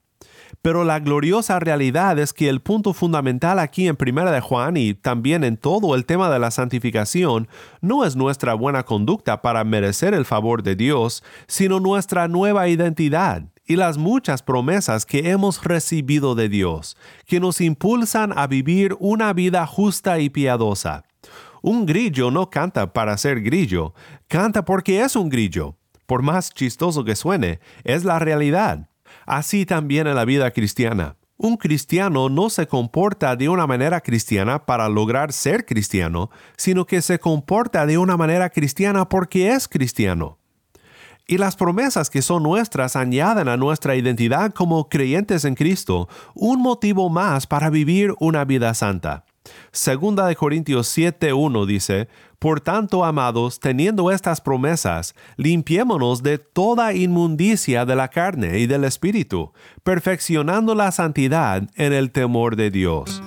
Pero 0.61 0.83
la 0.83 0.99
gloriosa 0.99 1.59
realidad 1.59 2.19
es 2.19 2.31
que 2.31 2.47
el 2.47 2.61
punto 2.61 2.93
fundamental 2.93 3.59
aquí 3.59 3.87
en 3.87 3.95
Primera 3.95 4.31
de 4.31 4.39
Juan 4.39 4.77
y 4.77 4.93
también 4.93 5.43
en 5.43 5.57
todo 5.57 5.95
el 5.95 6.05
tema 6.05 6.29
de 6.29 6.39
la 6.39 6.51
santificación 6.51 7.47
no 7.81 8.05
es 8.05 8.15
nuestra 8.15 8.53
buena 8.53 8.83
conducta 8.83 9.41
para 9.41 9.63
merecer 9.63 10.13
el 10.13 10.25
favor 10.25 10.63
de 10.63 10.75
Dios, 10.75 11.23
sino 11.47 11.79
nuestra 11.79 12.27
nueva 12.27 12.67
identidad 12.67 13.43
y 13.65 13.77
las 13.77 13.97
muchas 13.97 14.43
promesas 14.43 15.05
que 15.05 15.31
hemos 15.31 15.63
recibido 15.63 16.35
de 16.35 16.49
Dios, 16.49 16.97
que 17.25 17.39
nos 17.39 17.59
impulsan 17.61 18.37
a 18.37 18.45
vivir 18.47 18.95
una 18.99 19.33
vida 19.33 19.65
justa 19.65 20.19
y 20.19 20.29
piadosa. 20.29 21.03
Un 21.65 21.85
grillo 21.85 22.29
no 22.29 22.49
canta 22.49 22.91
para 22.91 23.17
ser 23.17 23.39
grillo, 23.41 23.93
canta 24.27 24.65
porque 24.65 24.99
es 24.99 25.15
un 25.15 25.29
grillo. 25.29 25.77
Por 26.05 26.21
más 26.21 26.53
chistoso 26.53 27.05
que 27.05 27.15
suene, 27.15 27.61
es 27.85 28.03
la 28.03 28.19
realidad. 28.19 28.89
Así 29.25 29.65
también 29.65 30.07
en 30.07 30.15
la 30.15 30.25
vida 30.25 30.51
cristiana. 30.51 31.15
Un 31.37 31.55
cristiano 31.55 32.27
no 32.27 32.49
se 32.49 32.67
comporta 32.67 33.37
de 33.37 33.47
una 33.47 33.65
manera 33.65 34.01
cristiana 34.01 34.65
para 34.65 34.89
lograr 34.89 35.31
ser 35.31 35.65
cristiano, 35.65 36.31
sino 36.57 36.85
que 36.85 37.01
se 37.01 37.17
comporta 37.17 37.85
de 37.85 37.97
una 37.97 38.17
manera 38.17 38.49
cristiana 38.49 39.07
porque 39.07 39.53
es 39.53 39.69
cristiano. 39.69 40.39
Y 41.27 41.37
las 41.37 41.55
promesas 41.55 42.09
que 42.09 42.21
son 42.21 42.43
nuestras 42.43 42.97
añaden 42.97 43.47
a 43.47 43.55
nuestra 43.55 43.95
identidad 43.95 44.51
como 44.51 44.89
creyentes 44.89 45.45
en 45.45 45.55
Cristo 45.55 46.09
un 46.35 46.61
motivo 46.61 47.09
más 47.09 47.47
para 47.47 47.69
vivir 47.69 48.13
una 48.19 48.43
vida 48.43 48.73
santa. 48.73 49.23
Segunda 49.71 50.27
de 50.27 50.35
Corintios 50.35 50.87
7:1 50.95 51.65
dice, 51.65 52.07
Por 52.39 52.61
tanto, 52.61 53.03
amados, 53.03 53.59
teniendo 53.59 54.11
estas 54.11 54.41
promesas, 54.41 55.15
limpiémonos 55.37 56.23
de 56.23 56.37
toda 56.37 56.93
inmundicia 56.93 57.85
de 57.85 57.95
la 57.95 58.07
carne 58.07 58.59
y 58.59 58.67
del 58.67 58.83
espíritu, 58.83 59.51
perfeccionando 59.83 60.75
la 60.75 60.91
santidad 60.91 61.63
en 61.75 61.93
el 61.93 62.11
temor 62.11 62.55
de 62.55 62.71
Dios. 62.71 63.21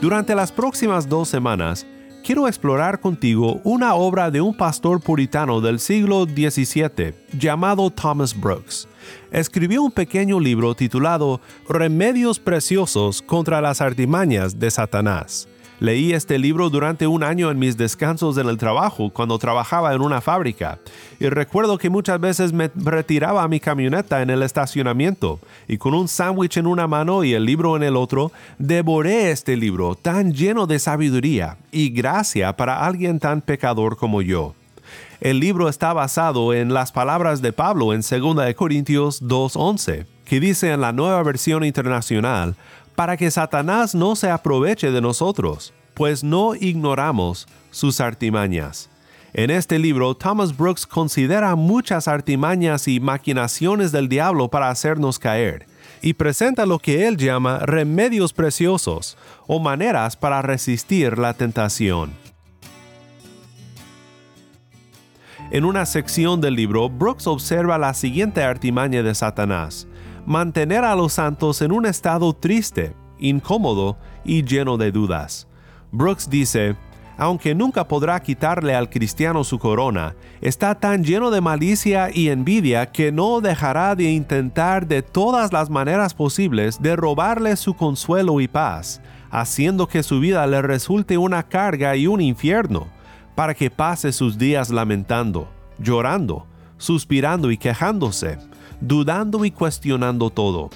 Durante 0.00 0.34
las 0.34 0.50
próximas 0.50 1.08
dos 1.08 1.28
semanas, 1.28 1.86
quiero 2.22 2.46
explorar 2.46 3.00
contigo 3.00 3.60
una 3.64 3.94
obra 3.94 4.30
de 4.30 4.40
un 4.40 4.56
pastor 4.56 5.00
puritano 5.00 5.60
del 5.60 5.80
siglo 5.80 6.24
XVII 6.24 7.14
llamado 7.38 7.90
Thomas 7.90 8.38
Brooks 8.38 8.88
escribió 9.32 9.82
un 9.82 9.90
pequeño 9.90 10.38
libro 10.38 10.74
titulado 10.74 11.40
Remedios 11.68 12.38
Preciosos 12.38 13.22
contra 13.22 13.60
las 13.60 13.80
artimañas 13.80 14.58
de 14.58 14.70
Satanás. 14.70 15.48
Leí 15.82 16.12
este 16.12 16.38
libro 16.38 16.70
durante 16.70 17.08
un 17.08 17.24
año 17.24 17.50
en 17.50 17.58
mis 17.58 17.76
descansos 17.76 18.38
en 18.38 18.48
el 18.48 18.56
trabajo 18.56 19.10
cuando 19.10 19.36
trabajaba 19.36 19.92
en 19.92 20.00
una 20.00 20.20
fábrica 20.20 20.78
y 21.18 21.28
recuerdo 21.28 21.76
que 21.76 21.90
muchas 21.90 22.20
veces 22.20 22.52
me 22.52 22.70
retiraba 22.76 23.42
a 23.42 23.48
mi 23.48 23.58
camioneta 23.58 24.22
en 24.22 24.30
el 24.30 24.44
estacionamiento 24.44 25.40
y 25.66 25.78
con 25.78 25.94
un 25.94 26.06
sándwich 26.06 26.56
en 26.58 26.68
una 26.68 26.86
mano 26.86 27.24
y 27.24 27.34
el 27.34 27.44
libro 27.44 27.74
en 27.76 27.82
el 27.82 27.96
otro, 27.96 28.30
devoré 28.58 29.32
este 29.32 29.56
libro 29.56 29.96
tan 29.96 30.32
lleno 30.32 30.68
de 30.68 30.78
sabiduría 30.78 31.56
y 31.72 31.90
gracia 31.90 32.56
para 32.56 32.86
alguien 32.86 33.18
tan 33.18 33.40
pecador 33.40 33.96
como 33.96 34.22
yo. 34.22 34.54
El 35.20 35.40
libro 35.40 35.68
está 35.68 35.92
basado 35.92 36.54
en 36.54 36.72
las 36.72 36.92
palabras 36.92 37.42
de 37.42 37.52
Pablo 37.52 37.92
en 37.92 38.02
2 38.02 38.54
Corintios 38.54 39.20
2.11, 39.20 40.06
que 40.26 40.38
dice 40.38 40.70
en 40.70 40.80
la 40.80 40.92
nueva 40.92 41.20
versión 41.24 41.64
internacional, 41.64 42.54
para 42.94 43.16
que 43.16 43.30
Satanás 43.30 43.94
no 43.94 44.16
se 44.16 44.30
aproveche 44.30 44.90
de 44.90 45.00
nosotros, 45.00 45.72
pues 45.94 46.22
no 46.22 46.54
ignoramos 46.54 47.46
sus 47.70 48.00
artimañas. 48.00 48.88
En 49.34 49.50
este 49.50 49.78
libro, 49.78 50.14
Thomas 50.14 50.54
Brooks 50.54 50.86
considera 50.86 51.56
muchas 51.56 52.06
artimañas 52.06 52.86
y 52.86 53.00
maquinaciones 53.00 53.90
del 53.90 54.08
diablo 54.08 54.48
para 54.48 54.68
hacernos 54.68 55.18
caer, 55.18 55.66
y 56.02 56.12
presenta 56.14 56.66
lo 56.66 56.78
que 56.78 57.06
él 57.06 57.16
llama 57.16 57.60
remedios 57.60 58.32
preciosos 58.32 59.16
o 59.46 59.58
maneras 59.58 60.16
para 60.16 60.42
resistir 60.42 61.16
la 61.18 61.32
tentación. 61.32 62.12
En 65.50 65.64
una 65.64 65.86
sección 65.86 66.40
del 66.40 66.54
libro, 66.54 66.88
Brooks 66.88 67.26
observa 67.26 67.76
la 67.78 67.94
siguiente 67.94 68.42
artimaña 68.42 69.02
de 69.02 69.14
Satanás, 69.14 69.86
mantener 70.26 70.84
a 70.84 70.94
los 70.94 71.14
santos 71.14 71.62
en 71.62 71.72
un 71.72 71.86
estado 71.86 72.32
triste, 72.32 72.94
incómodo 73.18 73.96
y 74.24 74.44
lleno 74.44 74.76
de 74.76 74.92
dudas. 74.92 75.48
Brooks 75.90 76.28
dice, 76.30 76.76
aunque 77.18 77.54
nunca 77.54 77.86
podrá 77.86 78.20
quitarle 78.20 78.74
al 78.74 78.88
cristiano 78.88 79.44
su 79.44 79.58
corona, 79.58 80.14
está 80.40 80.74
tan 80.74 81.04
lleno 81.04 81.30
de 81.30 81.40
malicia 81.40 82.10
y 82.12 82.28
envidia 82.28 82.90
que 82.90 83.12
no 83.12 83.40
dejará 83.40 83.94
de 83.94 84.10
intentar 84.10 84.86
de 84.86 85.02
todas 85.02 85.52
las 85.52 85.70
maneras 85.70 86.14
posibles 86.14 86.80
de 86.80 86.96
robarle 86.96 87.56
su 87.56 87.74
consuelo 87.74 88.40
y 88.40 88.48
paz, 88.48 89.00
haciendo 89.30 89.86
que 89.86 90.02
su 90.02 90.20
vida 90.20 90.46
le 90.46 90.62
resulte 90.62 91.18
una 91.18 91.42
carga 91.42 91.94
y 91.96 92.06
un 92.06 92.20
infierno, 92.20 92.88
para 93.34 93.54
que 93.54 93.70
pase 93.70 94.12
sus 94.12 94.38
días 94.38 94.70
lamentando, 94.70 95.48
llorando, 95.78 96.46
suspirando 96.76 97.50
y 97.50 97.58
quejándose, 97.58 98.38
dudando 98.82 99.44
y 99.44 99.50
cuestionando 99.50 100.30
todo. 100.30 100.70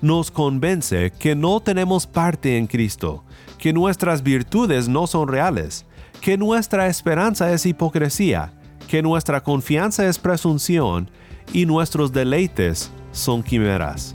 Nos 0.00 0.30
convence 0.30 1.12
que 1.18 1.34
no 1.34 1.60
tenemos 1.60 2.06
parte 2.06 2.56
en 2.56 2.66
Cristo, 2.66 3.24
que 3.58 3.72
nuestras 3.72 4.22
virtudes 4.22 4.88
no 4.88 5.06
son 5.06 5.28
reales, 5.28 5.84
que 6.20 6.38
nuestra 6.38 6.86
esperanza 6.86 7.52
es 7.52 7.66
hipocresía, 7.66 8.52
que 8.86 9.02
nuestra 9.02 9.42
confianza 9.42 10.06
es 10.06 10.18
presunción 10.18 11.10
y 11.52 11.66
nuestros 11.66 12.12
deleites 12.12 12.90
son 13.12 13.42
quimeras. 13.42 14.12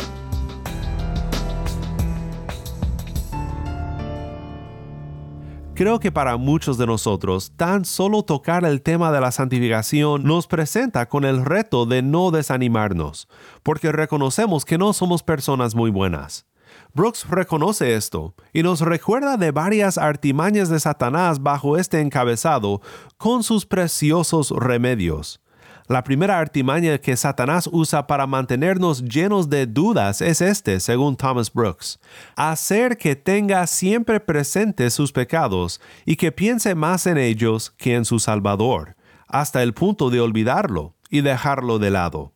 Creo 5.75 5.99
que 5.99 6.11
para 6.11 6.37
muchos 6.37 6.77
de 6.77 6.85
nosotros, 6.85 7.51
tan 7.55 7.83
solo 7.83 8.21
tocar 8.21 8.63
el 8.63 8.83
tema 8.83 9.11
de 9.11 9.19
la 9.19 9.31
santificación 9.31 10.23
nos 10.23 10.45
presenta 10.45 11.09
con 11.09 11.25
el 11.25 11.43
reto 11.43 11.87
de 11.87 12.03
no 12.03 12.29
desanimarnos, 12.29 13.27
porque 13.63 13.91
reconocemos 13.91 14.65
que 14.65 14.77
no 14.77 14.93
somos 14.93 15.23
personas 15.23 15.73
muy 15.73 15.89
buenas. 15.89 16.45
Brooks 16.93 17.27
reconoce 17.27 17.95
esto 17.95 18.35
y 18.53 18.61
nos 18.61 18.81
recuerda 18.81 19.35
de 19.35 19.49
varias 19.49 19.97
artimañas 19.97 20.69
de 20.69 20.79
Satanás 20.79 21.41
bajo 21.41 21.75
este 21.75 22.01
encabezado 22.01 22.81
con 23.17 23.41
sus 23.41 23.65
preciosos 23.65 24.51
remedios. 24.51 25.42
La 25.87 26.03
primera 26.03 26.39
artimaña 26.39 26.97
que 26.97 27.17
Satanás 27.17 27.67
usa 27.69 28.07
para 28.07 28.25
mantenernos 28.25 29.03
llenos 29.03 29.49
de 29.49 29.65
dudas 29.65 30.21
es 30.21 30.39
este, 30.39 30.79
según 30.79 31.17
Thomas 31.17 31.51
Brooks. 31.51 31.99
Hacer 32.37 32.97
que 32.97 33.17
tenga 33.17 33.67
siempre 33.67 34.21
presentes 34.21 34.93
sus 34.93 35.11
pecados 35.11 35.81
y 36.05 36.15
que 36.15 36.31
piense 36.31 36.73
más 36.73 37.05
en 37.05 37.17
ellos 37.17 37.71
que 37.77 37.95
en 37.95 38.05
su 38.05 38.19
Salvador, 38.19 38.95
hasta 39.27 39.61
el 39.61 39.73
punto 39.73 40.09
de 40.09 40.21
olvidarlo 40.21 40.95
y 41.09 41.19
dejarlo 41.19 41.79
de 41.79 41.91
lado. 41.91 42.33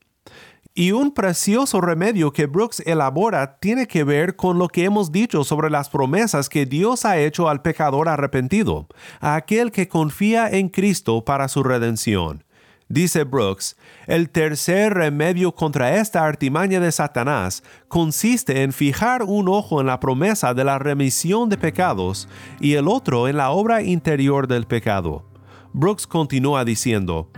Y 0.74 0.92
un 0.92 1.12
precioso 1.14 1.80
remedio 1.80 2.32
que 2.34 2.46
Brooks 2.46 2.82
elabora 2.82 3.58
tiene 3.60 3.88
que 3.88 4.04
ver 4.04 4.36
con 4.36 4.60
lo 4.60 4.68
que 4.68 4.84
hemos 4.84 5.12
dicho 5.12 5.44
sobre 5.44 5.72
las 5.72 5.90
promesas 5.90 6.50
que 6.50 6.66
Dios 6.66 7.06
ha 7.06 7.18
hecho 7.18 7.50
al 7.50 7.62
pecador 7.62 8.10
arrepentido, 8.10 8.88
a 9.20 9.36
aquel 9.36 9.72
que 9.72 9.88
confía 9.88 10.50
en 10.50 10.70
Cristo 10.70 11.26
para 11.26 11.48
su 11.48 11.64
redención. 11.64 12.44
Dice 12.90 13.26
Brooks, 13.26 13.76
el 14.06 14.30
tercer 14.30 14.94
remedio 14.94 15.54
contra 15.54 15.98
esta 15.98 16.24
artimaña 16.26 16.80
de 16.80 16.94
Satanás 16.94 17.62
consiste 17.90 18.64
en 18.64 18.72
fijar 18.72 19.24
un 19.24 19.50
ojo 19.50 19.82
en 19.82 19.88
la 19.88 20.00
promesa 20.00 20.54
de 20.54 20.64
la 20.64 20.80
remisión 20.80 21.50
de 21.50 21.58
pecados 21.58 22.30
y 22.62 22.76
el 22.76 22.88
otro 22.88 23.28
en 23.28 23.36
la 23.36 23.50
obra 23.50 23.82
interior 23.82 24.48
del 24.48 24.68
pecado. 24.68 25.26
Brooks 25.74 26.08
continúa 26.08 26.64
diciendo, 26.64 27.30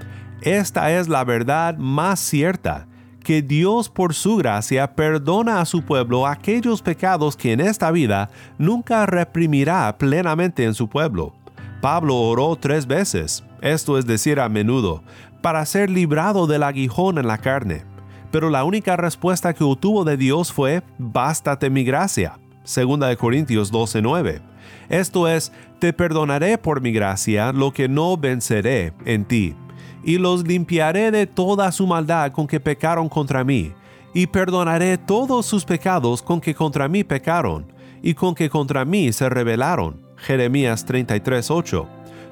esta 0.42 0.92
es 0.92 1.08
la 1.08 1.24
verdad 1.24 1.78
más 1.78 2.20
cierta, 2.20 2.88
que 3.24 3.42
Dios 3.42 3.90
por 3.90 4.14
su 4.14 4.38
gracia 4.38 4.96
perdona 4.96 5.62
a 5.62 5.66
su 5.66 5.82
pueblo 5.82 6.28
aquellos 6.28 6.82
pecados 6.82 7.36
que 7.36 7.54
en 7.54 7.60
esta 7.60 7.90
vida 7.90 8.30
nunca 8.58 9.06
reprimirá 9.08 9.98
plenamente 9.98 10.64
en 10.64 10.76
su 10.76 10.88
pueblo. 10.88 11.34
Pablo 11.82 12.16
oró 12.16 12.56
tres 12.56 12.86
veces, 12.86 13.44
esto 13.62 13.98
es 13.98 14.06
decir, 14.06 14.40
a 14.40 14.50
menudo, 14.50 15.04
para 15.41 15.65
ser 15.65 15.89
librado 15.89 16.47
del 16.47 16.63
aguijón 16.63 17.17
en 17.17 17.28
la 17.28 17.38
carne. 17.38 17.84
Pero 18.32 18.49
la 18.49 18.63
única 18.63 18.95
respuesta 18.95 19.54
que 19.54 19.63
obtuvo 19.63 20.04
de 20.04 20.17
Dios 20.17 20.54
fue, 20.54 20.84
bástate 20.97 21.69
mi 21.69 21.84
gracia. 21.84 22.38
Segunda 22.63 23.08
de 23.08 23.17
Corintios 23.17 23.71
12:9. 23.71 24.41
Esto 24.89 25.28
es, 25.28 25.52
te 25.80 25.93
perdonaré 25.93 26.58
por 26.58 26.82
mi 26.82 26.91
gracia 26.91 27.52
lo 27.52 27.71
que 27.71 27.88
no 27.88 28.17
venceré 28.17 28.93
en 29.06 29.25
ti, 29.25 29.56
y 30.04 30.17
los 30.17 30.45
limpiaré 30.45 31.12
de 31.12 31.25
toda 31.25 31.71
su 31.71 31.88
maldad 31.88 32.32
con 32.32 32.47
que 32.47 32.60
pecaron 32.60 33.10
contra 33.10 33.43
mí, 33.43 33.73
y 34.13 34.28
perdonaré 34.28 34.97
todos 34.97 35.45
sus 35.45 35.65
pecados 35.65 36.21
con 36.21 36.41
que 36.41 36.54
contra 36.54 36.88
mí 36.88 37.04
pecaron, 37.04 37.71
y 38.02 38.13
con 38.13 38.36
que 38.36 38.49
contra 38.49 38.86
mí 38.86 39.12
se 39.12 39.30
rebelaron. 39.30 40.02
Jeremías 40.17 40.86
33:8. 40.86 41.88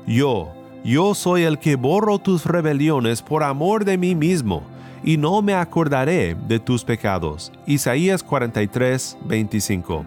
Yo, 0.06 0.54
yo 0.84 1.13
soy 1.16 1.44
el 1.44 1.60
que 1.60 1.76
borro 1.76 2.20
tus 2.20 2.46
rebeliones 2.46 3.22
por 3.22 3.44
amor 3.44 3.86
de 3.86 3.98
mí 3.98 4.16
mismo, 4.16 4.63
y 5.04 5.18
no 5.18 5.42
me 5.42 5.54
acordaré 5.54 6.36
de 6.48 6.60
tus 6.60 6.84
pecados. 6.84 7.52
Isaías 7.66 8.24
43, 8.24 9.18
25. 9.26 10.06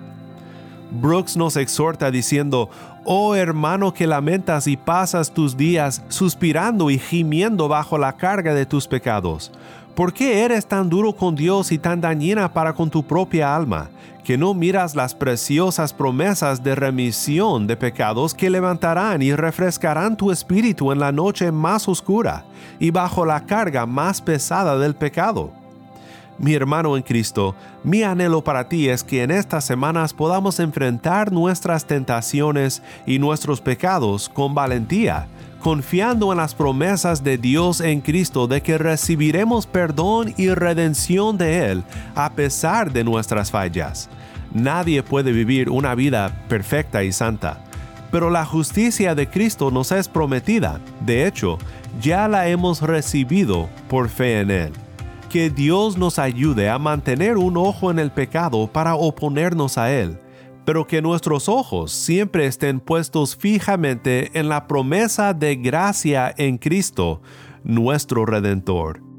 Brooks 0.91 1.37
nos 1.37 1.57
exhorta 1.57 2.11
diciendo, 2.11 2.69
Oh 3.05 3.35
hermano 3.35 3.95
que 3.95 4.07
lamentas 4.07 4.67
y 4.67 4.77
pasas 4.77 5.33
tus 5.33 5.57
días 5.57 6.03
suspirando 6.09 6.91
y 6.91 6.99
gimiendo 6.99 7.69
bajo 7.69 7.97
la 7.97 8.17
carga 8.17 8.55
de 8.55 8.67
tus 8.67 8.87
pecados. 8.87 9.53
¿Por 9.95 10.13
qué 10.13 10.45
eres 10.45 10.67
tan 10.67 10.89
duro 10.89 11.13
con 11.15 11.35
Dios 11.35 11.73
y 11.73 11.79
tan 11.79 12.01
dañina 12.01 12.53
para 12.53 12.73
con 12.73 12.91
tu 12.91 13.03
propia 13.03 13.55
alma, 13.55 13.91
que 14.25 14.39
no 14.39 14.55
miras 14.55 14.95
las 14.95 15.15
preciosas 15.15 15.93
promesas 15.93 16.63
de 16.63 16.75
remisión 16.75 17.67
de 17.67 17.77
pecados 17.77 18.33
que 18.33 18.51
levantarán 18.51 19.21
y 19.21 19.35
refrescarán 19.35 20.17
tu 20.17 20.31
espíritu 20.31 20.93
en 20.93 21.01
la 21.01 21.11
noche 21.11 21.51
más 21.51 21.89
oscura 21.89 22.45
y 22.79 22.91
bajo 22.91 23.27
la 23.27 23.45
carga 23.45 23.87
más 23.87 24.21
pesada 24.21 24.79
del 24.79 24.95
pecado? 24.95 25.53
Mi 26.39 26.55
hermano 26.55 26.97
en 26.97 27.03
Cristo, 27.03 27.55
mi 27.85 28.03
anhelo 28.03 28.43
para 28.43 28.69
ti 28.69 28.89
es 28.89 29.05
que 29.05 29.23
en 29.23 29.31
estas 29.31 29.65
semanas 29.65 30.15
podamos 30.15 30.59
enfrentar 30.61 31.31
nuestras 31.31 31.85
tentaciones 31.85 32.83
y 33.07 33.19
nuestros 33.19 33.61
pecados 33.61 34.29
con 34.31 34.55
valentía 34.55 35.27
confiando 35.61 36.33
en 36.33 36.39
las 36.39 36.55
promesas 36.55 37.23
de 37.23 37.39
Dios 37.39 37.81
en 37.81 38.01
Cristo 38.01 38.49
de 38.49 38.63
que 38.63 38.79
recibiremos 38.79 39.67
perdón 39.67 40.35
y 40.37 40.49
redención 40.49 41.39
de 41.39 41.71
Él 41.71 41.85
a 42.15 42.33
pesar 42.33 42.93
de 42.93 43.05
nuestras 43.05 43.51
fallas. 43.51 44.09
Nadie 44.53 45.03
puede 45.03 45.31
vivir 45.31 45.71
una 45.71 45.95
vida 45.95 46.45
perfecta 46.49 47.05
y 47.05 47.13
santa, 47.13 47.63
pero 48.11 48.31
la 48.31 48.45
justicia 48.45 49.15
de 49.15 49.29
Cristo 49.29 49.71
nos 49.71 49.93
es 49.93 50.09
prometida. 50.09 50.81
De 51.01 51.27
hecho, 51.27 51.59
ya 52.01 52.27
la 52.27 52.49
hemos 52.49 52.83
recibido 52.83 53.69
por 53.89 54.09
fe 54.09 54.41
en 54.41 54.51
Él. 54.51 54.73
Que 55.29 55.51
Dios 55.51 55.97
nos 55.97 56.19
ayude 56.19 56.69
a 56.69 56.79
mantener 56.79 57.37
un 57.37 57.57
ojo 57.57 57.93
en 57.93 58.01
el 58.01 58.11
pecado 58.11 58.67
para 58.67 58.97
oponernos 58.97 59.79
a 59.79 59.93
Él 59.93 60.19
pero 60.65 60.87
que 60.87 61.03
nuestros 61.03 61.49
ojos 61.49 61.93
siempre 61.93 62.47
estén 62.47 62.81
puestos 62.81 63.37
fijamente 63.37 64.39
en 64.39 64.49
la 64.49 64.67
promesa 64.67 65.35
de 65.35 65.57
gracia 65.57 66.33
en 66.37 66.59
Cristo, 66.59 67.23
nuestro 67.65 68.27
Redentor. 68.27 69.10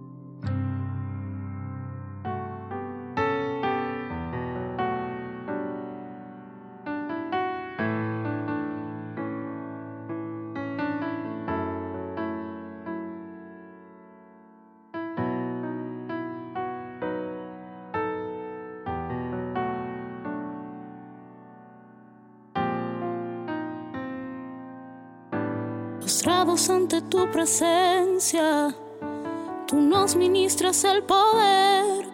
Tu 27.12 27.30
presencia, 27.30 28.74
tú 29.67 29.76
nos 29.76 30.15
ministras 30.15 30.84
el 30.86 31.04
poder. 31.04 32.10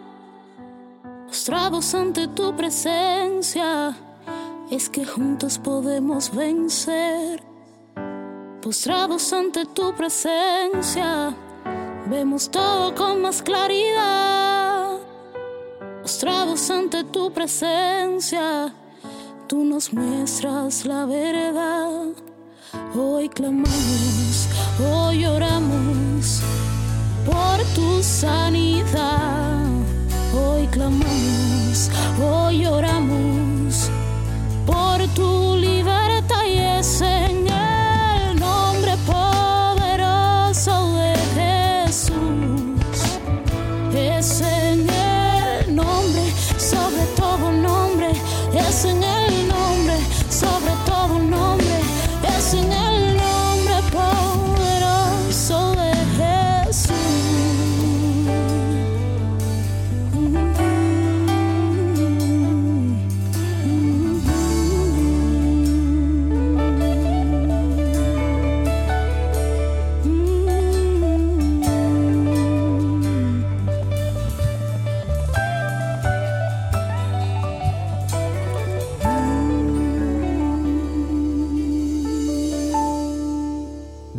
Postrados 1.28 1.94
ante 1.94 2.26
tu 2.26 2.54
presencia, 2.56 3.96
es 4.70 4.88
que 4.90 5.06
juntos 5.06 5.58
podemos 5.58 6.34
vencer. 6.34 7.40
Postrados 8.60 9.32
ante 9.32 9.66
tu 9.66 9.94
presencia, 9.94 11.32
vemos 12.10 12.50
todo 12.50 12.92
con 12.94 13.22
más 13.22 13.40
claridad. 13.40 14.98
Postrados 16.02 16.70
ante 16.70 17.04
tu 17.04 17.30
presencia, 17.32 18.74
tú 19.46 19.64
nos 19.64 19.92
muestras 19.92 20.84
la 20.84 21.06
verdad. 21.06 22.27
Hoy 22.94 23.28
clamamos, 23.30 24.48
hoy 24.78 25.24
oramos 25.24 26.40
por 27.24 27.64
tu 27.74 28.02
sanidad. 28.02 29.64
Hoy 30.34 30.66
clamamos, 30.66 31.90
hoy 32.22 32.66
oramos 32.66 33.90
por 34.66 35.06
tu 35.14 35.56
libertad 35.56 36.44
y 36.46 36.58
es 36.58 37.00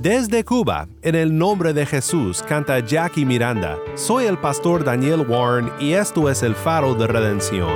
Desde 0.10 0.43
Cuba, 0.43 0.88
en 1.04 1.13
el 1.13 1.38
nombre 1.38 1.72
de 1.72 1.86
Jesús, 1.86 2.41
canta 2.41 2.80
Jackie 2.80 3.28
Miranda. 3.28 3.78
Soy 3.93 4.26
el 4.26 4.39
pastor 4.39 4.84
Daniel 4.84 5.22
Warren 5.22 5.69
y 5.80 5.93
esto 5.93 6.32
es 6.32 6.41
el 6.41 6.56
faro 6.56 6.95
de 6.95 7.06
redención. 7.06 7.69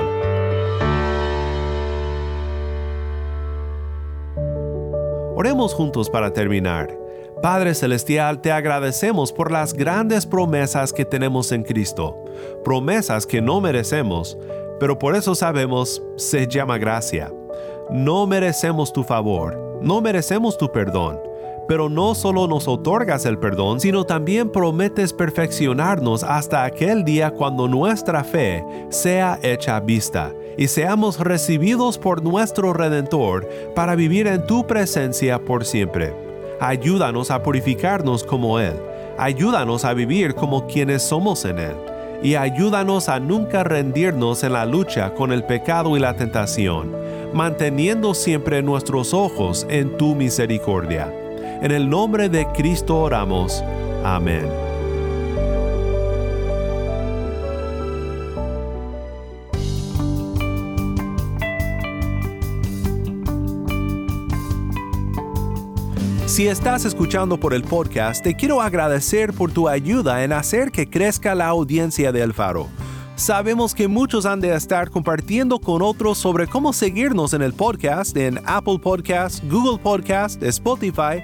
Oremos 5.35 5.75
juntos 5.75 6.09
para 6.09 6.33
terminar. 6.33 6.97
Padre 7.43 7.75
Celestial, 7.75 8.41
te 8.41 8.51
agradecemos 8.51 9.31
por 9.31 9.51
las 9.51 9.75
grandes 9.75 10.25
promesas 10.25 10.91
que 10.91 11.05
tenemos 11.05 11.51
en 11.51 11.61
Cristo, 11.61 12.17
promesas 12.63 13.27
que 13.27 13.43
no 13.43 13.61
merecemos, 13.61 14.39
pero 14.79 14.97
por 14.97 15.15
eso 15.15 15.35
sabemos 15.35 16.01
se 16.17 16.47
llama 16.47 16.79
gracia. 16.79 17.31
No 17.91 18.25
merecemos 18.25 18.91
tu 18.91 19.03
favor, 19.03 19.79
no 19.83 20.01
merecemos 20.01 20.57
tu 20.57 20.71
perdón, 20.71 21.19
pero 21.67 21.89
no 21.89 22.15
solo 22.15 22.47
nos 22.47 22.67
otorgas 22.67 23.25
el 23.25 23.37
perdón, 23.37 23.79
sino 23.79 24.03
también 24.03 24.49
prometes 24.51 25.13
perfeccionarnos 25.13 26.23
hasta 26.23 26.63
aquel 26.63 27.03
día 27.03 27.31
cuando 27.31 27.67
nuestra 27.67 28.23
fe 28.23 28.63
sea 28.89 29.39
hecha 29.41 29.79
vista 29.79 30.33
y 30.57 30.67
seamos 30.67 31.19
recibidos 31.19 31.97
por 31.97 32.23
nuestro 32.23 32.73
Redentor 32.73 33.47
para 33.75 33.95
vivir 33.95 34.27
en 34.27 34.45
tu 34.45 34.65
presencia 34.67 35.39
por 35.43 35.65
siempre. 35.65 36.13
Ayúdanos 36.59 37.31
a 37.31 37.41
purificarnos 37.43 38.23
como 38.23 38.59
Él, 38.59 38.73
ayúdanos 39.17 39.85
a 39.85 39.93
vivir 39.93 40.35
como 40.35 40.67
quienes 40.67 41.01
somos 41.01 41.45
en 41.45 41.59
Él, 41.59 41.75
y 42.21 42.35
ayúdanos 42.35 43.09
a 43.09 43.19
nunca 43.19 43.63
rendirnos 43.63 44.43
en 44.43 44.53
la 44.53 44.65
lucha 44.65 45.13
con 45.13 45.31
el 45.31 45.43
pecado 45.43 45.97
y 45.97 45.99
la 45.99 46.15
tentación, 46.15 46.95
manteniendo 47.33 48.13
siempre 48.13 48.61
nuestros 48.61 49.13
ojos 49.13 49.65
en 49.69 49.97
tu 49.97 50.15
misericordia. 50.15 51.22
En 51.63 51.71
el 51.71 51.89
nombre 51.89 52.27
de 52.27 52.45
Cristo 52.47 52.99
oramos. 52.99 53.63
Amén. 54.03 54.45
Si 66.25 66.49
estás 66.49 66.83
escuchando 66.83 67.39
por 67.39 67.53
el 67.53 67.63
podcast, 67.63 68.21
te 68.21 68.35
quiero 68.35 68.61
agradecer 68.61 69.31
por 69.31 69.53
tu 69.53 69.69
ayuda 69.69 70.25
en 70.25 70.33
hacer 70.33 70.69
que 70.69 70.89
crezca 70.89 71.33
la 71.33 71.47
audiencia 71.47 72.11
de 72.11 72.23
El 72.23 72.33
Faro. 72.33 72.67
Sabemos 73.15 73.73
que 73.73 73.87
muchos 73.87 74.25
han 74.25 74.41
de 74.41 74.53
estar 74.53 74.89
compartiendo 74.89 75.59
con 75.59 75.81
otros 75.81 76.17
sobre 76.17 76.47
cómo 76.47 76.73
seguirnos 76.73 77.33
en 77.33 77.43
el 77.43 77.53
podcast 77.53 78.17
en 78.17 78.41
Apple 78.45 78.79
Podcast, 78.79 79.41
Google 79.49 79.77
Podcast, 79.81 80.41
Spotify 80.43 81.23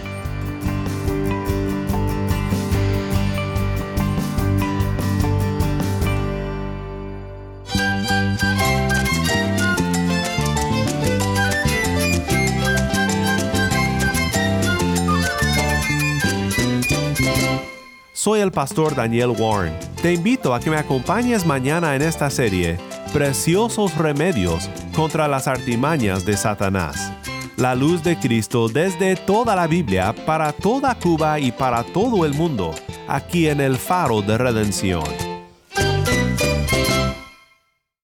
pastor 18.51 18.95
Daniel 18.95 19.29
Warren. 19.37 19.73
Te 20.01 20.13
invito 20.13 20.53
a 20.53 20.59
que 20.59 20.69
me 20.69 20.77
acompañes 20.77 21.45
mañana 21.45 21.95
en 21.95 22.01
esta 22.01 22.29
serie, 22.29 22.77
Preciosos 23.13 23.97
Remedios 23.97 24.69
contra 24.95 25.27
las 25.27 25.47
artimañas 25.47 26.25
de 26.25 26.37
Satanás. 26.37 27.11
La 27.57 27.75
luz 27.75 28.03
de 28.03 28.17
Cristo 28.17 28.69
desde 28.69 29.15
toda 29.15 29.55
la 29.55 29.67
Biblia, 29.67 30.15
para 30.25 30.51
toda 30.51 30.95
Cuba 30.95 31.39
y 31.39 31.51
para 31.51 31.83
todo 31.83 32.25
el 32.25 32.33
mundo, 32.33 32.73
aquí 33.07 33.47
en 33.47 33.61
el 33.61 33.77
faro 33.77 34.21
de 34.21 34.37
redención. 34.37 35.03